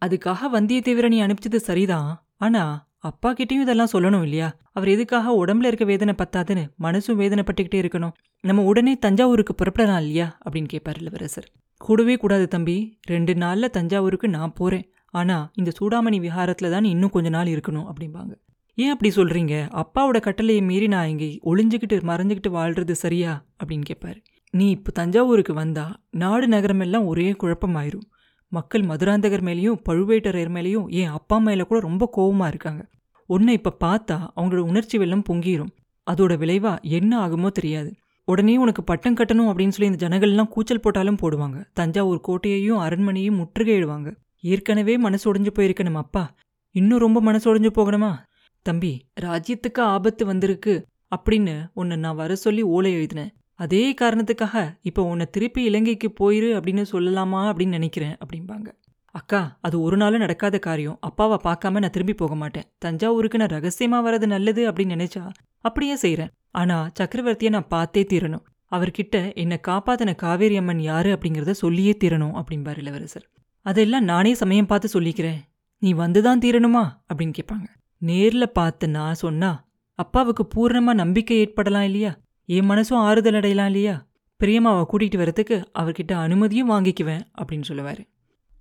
அதுக்காக 0.05 0.49
வந்தியத்தேவரை 0.53 1.07
நீ 1.07 1.21
அனுப்பிச்சது 1.21 1.61
சரிதான். 1.69 2.09
ஆனா 2.37 2.92
அப்பா 3.03 3.33
கிட்டேயும் 3.33 3.63
இதெல்லாம் 3.65 3.91
சொல்லணும் 3.93 4.22
இல்லையா? 4.22 4.55
அவர் 4.72 4.88
எதுக்காக 4.88 5.45
உடம்புல 5.45 5.65
இருக்க 5.65 5.86
வேதனை 5.86 6.13
பத்தாதுன்னு 6.17 6.63
மனசும் 6.79 7.17
வேதனைப்பட்டுக்கிட்டே 7.22 7.79
இருக்கணும். 7.83 8.13
நம்ம 8.43 8.63
உடனே 8.63 8.93
தஞ்சாவூருக்கு 8.95 9.53
புறப்படலாம் 9.62 10.01
இல்லையா? 10.03 10.38
அப்படின்னு 10.45 10.67
கேட்பார் 10.67 10.98
இளவரசர். 10.98 11.48
கூடவே 11.77 12.15
கூடாது 12.15 12.48
தம்பி. 12.48 13.00
ரெண்டு 13.03 13.36
நாளில் 13.36 13.69
தஞ்சாவூருக்கு 13.69 14.27
நான் 14.27 14.53
போகிறேன் 14.53 14.86
ஆனால் 15.10 15.50
இந்த 15.53 15.72
சூடாமணி 15.79 16.19
விஹாரத்தில் 16.19 16.69
தான் 16.69 16.83
இன்னும் 16.83 17.10
கொஞ்ச 17.10 17.29
நாள் 17.29 17.48
இருக்கணும் 17.48 17.89
அப்படிம்பாங்க. 17.91 18.33
ஏன் 18.75 18.89
அப்படி 18.89 19.10
சொல்கிறீங்க 19.15 19.55
அப்பாவோட 19.81 20.19
கட்டளையை 20.19 20.62
மீறி 20.62 20.88
நான் 20.88 21.07
இங்கே 21.07 21.39
ஒளிஞ்சுக்கிட்டு 21.45 22.00
மறைஞ்சிக்கிட்டு 22.12 22.51
வாழ்கிறது 22.51 22.95
சரியா? 22.95 23.33
அப்படின்னு 23.63 23.86
கேட்பாரு 23.91 24.19
நீ 24.50 24.69
இப்போ 24.69 24.91
தஞ்சாவூருக்கு 24.91 25.53
வந்தா 25.53 25.86
நாடு 26.10 26.48
நகரமெல்லாம் 26.48 27.05
ஒரே 27.05 27.31
குழப்பமாயிரும். 27.31 28.07
மக்கள் 28.51 28.81
மதுராந்தகர் 28.81 29.45
மேலேயும் 29.50 29.77
பழுவேட்டரையர் 29.89 30.51
மேலேயும் 30.55 30.88
என் 30.88 31.13
அப்பா 31.19 31.38
மேலே 31.38 31.63
கூட 31.63 31.79
ரொம்ப 31.79 32.10
கோபமாக 32.12 32.51
இருக்காங்க. 32.51 32.81
உன்னை 33.25 33.53
இப்ப 33.53 33.77
பார்த்தா 33.79 34.27
அவங்களோட 34.35 34.57
உணர்ச்சி 34.57 34.97
வெள்ளம் 34.97 35.23
பொங்கிடும் 35.29 35.73
அதோட 36.11 36.33
விளைவா 36.37 36.81
என்ன 36.81 37.27
ஆகுமோ 37.27 37.47
தெரியாது. 37.47 37.93
உடனே 38.25 38.57
உனக்கு 38.57 38.83
பட்டம் 38.83 39.15
கட்டணும் 39.15 39.51
அப்படின்னு 39.51 39.67
சொல்லி 39.67 39.91
இந்த 39.91 40.07
ஜனங்கள்லாம் 40.07 40.47
கூச்சல் 40.47 40.79
போட்டாலும் 40.79 41.17
போடுவாங்க. 41.21 41.65
தஞ்சாவூர் 41.73 42.21
கோட்டையையும் 42.27 42.79
அரண்மனையும் 42.79 43.39
முற்றுகையிடுவாங்க. 43.39 44.15
ஏற்கனவே 44.41 44.97
மனசு 44.97 45.33
ஒடிஞ்சு 45.33 45.49
போயிருக்க 45.49 45.83
நம்ம 45.83 45.99
அப்பா. 45.99 46.35
இன்னும் 46.71 46.99
ரொம்ப 46.99 47.21
மனசு 47.21 47.55
ஒடிஞ்சு 47.55 47.71
போகணுமா? 47.75 48.15
தம்பி 48.61 49.05
ராஜ்யத்துக்கு 49.21 49.79
ஆபத்து 49.79 50.25
வந்திருக்கு 50.25 50.85
அப்படின்னு 51.15 51.67
உன்னை 51.73 51.97
நான் 51.97 52.15
வர 52.15 52.35
சொல்லி 52.35 52.61
ஓலை 52.61 52.91
எழுதினேன். 52.91 53.33
அதே 53.53 53.93
காரணத்துக்காக 54.01 54.77
இப்போ 54.81 55.03
உன்னை 55.03 55.25
திருப்பி 55.25 55.63
இலங்கைக்கு 55.63 56.13
போயிரு 56.19 56.49
அப்படின்னு 56.59 56.85
சொல்லலாமா 56.91 57.41
அப்படின்னு 57.51 57.67
நினைக்கிறேன் 57.67 58.15
அப்படிம்பாங்க. 58.15 58.82
அக்கா 59.13 59.58
அது 59.62 59.82
ஒரு 59.82 59.98
நாளும் 59.98 60.20
நடக்காத 60.20 60.60
காரியம். 60.60 60.98
அப்பாவை 61.00 61.38
பார்க்காம 61.43 61.72
நான் 61.72 61.89
திரும்பி 61.89 62.13
போக 62.13 62.36
மாட்டேன். 62.36 62.63
தஞ்சாவூருக்கு 62.79 63.38
நான் 63.38 63.53
ரகசியமா 63.55 64.08
வர்றது 64.08 64.25
நல்லது 64.25 64.72
அப்படின்னு 64.72 64.96
நினைச்சா 64.96 65.29
அப்படியே 65.58 65.96
செய்யறேன் 65.96 66.32
ஆனா 66.51 66.89
சக்கரவர்த்தியை 67.00 67.50
நான் 67.50 67.67
பார்த்தே 67.67 68.05
தீரணும். 68.10 68.43
அவர்கிட்ட 68.72 69.36
என்னை 69.36 69.60
காப்பாத்தின 69.67 70.15
காவேரி 70.15 70.58
அம்மன் 70.58 70.79
யாரு 70.79 71.10
அப்படிங்கிறத 71.13 71.51
சொல்லியே 71.51 71.98
தீரணும் 72.03 72.41
அப்படிம்பார் 72.41 72.77
இளவரசர். 72.77 73.29
அதெல்லாம் 73.62 74.03
நானே 74.03 74.34
சமயம் 74.34 74.65
பார்த்து 74.65 75.01
சொல்லிக்கிறேன். 75.01 75.39
நீ 75.79 75.93
வந்துதான் 75.93 76.43
தீரணுமா? 76.45 76.84
அப்படின்னு 77.13 77.34
கேட்பாங்க. 77.39 77.67
நேர்ல 78.06 78.45
பார்த்து 78.45 78.89
நான் 78.89 79.13
சொன்னா 79.13 79.67
அப்பாவுக்கு 79.95 80.47
பூர்ணமா 80.56 80.93
நம்பிக்கை 80.93 81.38
ஏற்படலாம் 81.38 81.84
இல்லையா? 81.84 82.17
என் 82.45 82.69
மனசும் 82.69 83.04
ஆறுதல் 83.08 83.34
அடையலாம் 83.34 83.65
இல்லையா? 83.65 84.08
பிரியமாவை 84.39 84.86
கூட்டிகிட்டு 84.91 85.21
வரத்துக்கு 85.21 85.65
அவர்கிட்ட 85.80 86.12
அனுமதியும் 86.13 86.69
வாங்கிக்குவேன் 86.69 87.21
அப்படின்னு 87.41 87.63
சொல்லுவாரு. 87.67 88.12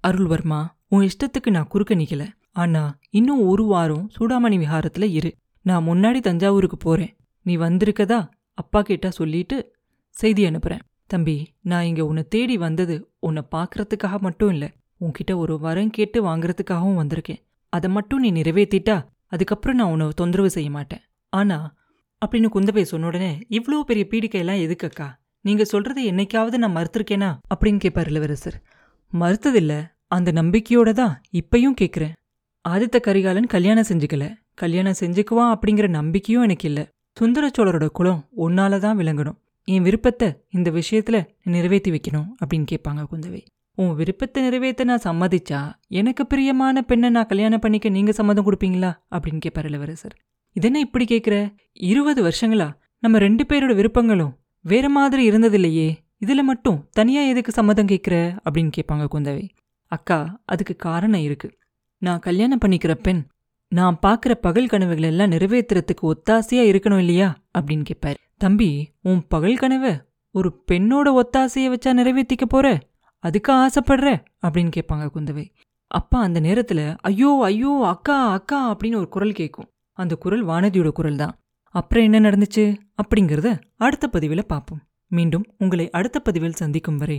அருள்வர்மா 0.06 0.66
உன் 0.88 1.08
இஷ்டத்துக்கு 1.08 1.50
நான் 1.50 1.68
குறுக்க 1.68 1.94
நிக்கல. 1.94 2.26
ஆனா 2.52 2.98
இன்னும் 3.10 3.46
ஒரு 3.46 3.64
வாரம் 3.64 4.10
சூடாமணி 4.18 4.58
விஹாரத்துல 4.58 5.02
இரு. 5.02 5.34
நான் 5.62 5.86
முன்னாடி 5.86 6.20
தஞ்சாவூருக்கு 6.20 6.76
போறேன். 6.76 7.16
நீ 7.42 7.56
வந்திருக்கதா? 7.56 8.28
அப்பா 8.54 8.82
கிட்ட 8.82 9.10
சொல்லிட்டு 9.10 9.74
செய்தி 10.10 10.44
அனுப்புறேன். 10.44 10.80
தம்பி 11.06 11.52
நான் 11.60 11.84
இங்க 11.84 12.04
உன்னை 12.04 12.22
தேடி 12.22 12.56
வந்தது 12.56 13.10
உன்னை 13.18 13.42
பார்க்கறதுக்காக 13.50 14.18
மட்டும் 14.18 14.48
இல்ல. 14.48 14.72
உன்கிட்ட 15.00 15.36
ஒரு 15.36 15.58
வரம் 15.58 15.90
கேட்டு 15.90 16.24
வாங்குறதுக்காகவும் 16.24 16.98
வந்திருக்கேன். 16.98 17.42
அதை 17.68 17.90
மட்டும் 17.90 18.20
நீ 18.20 18.32
நிறைவேத்திட்டா 18.32 19.04
அதுக்கப்புறம் 19.26 19.76
நான் 19.76 19.90
உன்னை 19.90 20.08
தொந்தரவு 20.14 20.50
செய்ய 20.50 20.70
மாட்டேன். 20.70 21.00
ஆனா 21.28 21.74
அப்படின்னு 22.26 22.46
குந்தவை 22.54 22.82
சொன்ன 22.82 23.06
உடனே 23.06 23.38
இவ்வளோ 23.48 23.80
பெரிய 23.80 24.06
பீடிக்கையெல்லாம் 24.10 24.62
எதுக்கக்கா 24.62 25.08
நீங்க 25.40 25.64
சொல்றது 25.64 26.10
என்னைக்காவது 26.12 26.56
நான் 26.56 26.76
மறுத்திருக்கேனா? 26.76 27.38
அப்படின்னு 27.54 27.78
கேட்பார் 27.78 28.08
இளவரசர். 28.08 28.62
மறுத்ததில்லை. 29.20 29.91
அந்த 30.14 30.30
நம்பிக்கையோட 30.32 30.90
தான் 30.92 31.14
இப்பயும் 31.40 31.78
கேட்குறேன் 31.80 32.14
ஆதித்த 32.64 32.96
கரிகாலன் 33.00 33.52
கல்யாணம் 33.54 33.88
செஞ்சுக்கல. 33.88 34.24
கல்யாணம் 34.54 34.98
செஞ்சுக்குவான் 35.00 35.52
அப்படிங்கிற 35.54 35.86
நம்பிக்கையும் 35.88 36.42
எனக்கு 36.42 36.66
இல்ல 36.68 36.80
சுந்தர 37.16 37.44
சோழரோட 37.48 37.86
குலம் 37.88 38.20
உன்னால 38.36 38.78
தான் 38.78 38.98
விளங்கணும். 38.98 39.38
என் 39.68 39.82
விருப்பத்தை 39.82 40.28
இந்த 40.50 40.68
விஷயத்துல 40.70 41.16
நிறைவேற்றி 41.44 41.90
வைக்கணும் 41.90 42.28
அப்படின்னு 42.40 42.66
கேட்பாங்க 42.72 43.02
குந்தவை. 43.12 43.42
உன் 43.78 43.94
விருப்பத்தை 43.94 44.42
நிறைவேற்ற 44.42 44.84
நான் 44.84 45.04
சம்மதிச்சா 45.04 45.60
எனக்கு 46.00 46.26
பிரியமான 46.26 46.82
பெண்ணை 46.82 47.10
நான் 47.10 47.26
கல்யாணம் 47.26 47.60
பண்ணிக்க 47.60 47.88
நீங்க 47.88 48.12
சம்மதம் 48.12 48.46
கொடுப்பீங்களா? 48.46 48.90
அப்படின்னு 49.14 49.38
கேட்பார் 49.38 49.68
இளவரசர். 49.70 50.14
இதென்ன 50.56 50.78
இப்படி 50.78 51.04
கேட்குற 51.04 51.36
இருபது 51.72 52.20
வருஷங்களா? 52.22 52.68
நம்ம 52.98 53.18
ரெண்டு 53.18 53.44
பேரோட 53.48 53.74
விருப்பங்களும் 53.80 54.32
வேற 54.64 54.88
மாதிரி 54.88 55.22
இருந்ததில்லையே. 55.30 55.88
இதுல 56.26 56.42
மட்டும் 56.42 56.78
தனியா 56.92 57.22
எதுக்கு 57.22 57.52
சம்மதம் 57.52 57.86
கேட்குற 57.86 58.16
அப்படின்னு 58.46 58.72
கேட்பாங்க 58.76 59.06
குந்தவை. 59.14 59.44
அக்கா 59.94 60.18
அதுக்கு 60.44 60.74
காரணம் 60.76 61.20
இருக்கு. 61.20 61.48
நான் 62.02 62.24
கல்யாணம் 62.26 62.62
பண்ணிக்கிற 62.64 62.92
பெண் 63.02 63.22
நான் 63.72 63.98
பார்க்குற 64.06 64.32
பகல் 64.40 64.66
கனவுகள் 64.66 65.08
எல்லாம் 65.10 65.30
நிறைவேத்துறதுக்கு 65.30 66.04
ஒத்தாசையா 66.04 66.64
இருக்கணும் 66.70 66.98
இல்லையா? 66.98 67.28
அப்படின்னு 67.58 67.84
கேட்பாரு 67.90 68.18
தம்பி 68.36 68.68
உன் 69.02 69.20
பகல் 69.28 69.56
கனவு 69.56 69.92
ஒரு 70.34 70.48
பெண்ணோட 70.70 71.08
ஒத்தாசையை 71.20 71.68
வச்சா 71.74 71.90
நிறைவேற்றிக்க 71.98 72.44
போற? 72.48 72.66
அதுக்கு 73.24 73.52
ஆசைப்படுற? 73.54 74.08
அப்படின்னு 74.46 74.72
கேட்பாங்க 74.76 75.06
குந்தவை. 75.14 75.44
அப்பா 75.90 76.18
அந்த 76.20 76.38
நேரத்துல 76.40 76.80
ஐயோ 77.00 77.30
ஐயோ 77.42 77.72
அக்கா 77.86 78.16
அக்கா 78.30 78.58
அப்படின்னு 78.72 79.00
ஒரு 79.02 79.08
குரல் 79.08 79.32
கேட்கும் 79.32 79.68
அந்த 79.98 80.14
குரல் 80.16 80.44
வானதியோட 80.46 80.90
குரல் 80.90 81.16
தான். 81.16 81.34
அப்புறம் 81.74 82.06
என்ன 82.06 82.18
நடந்துச்சு? 82.28 82.64
அப்படிங்கறத 83.02 83.48
அடுத்த 83.76 84.08
பதிவில் 84.08 84.46
பார்ப்போம் 84.46 84.82
மீண்டும் 85.10 85.44
உங்களை 85.58 85.86
அடுத்த 85.90 86.18
பதிவில் 86.20 86.60
சந்திக்கும் 86.60 86.96
வரை 86.96 87.18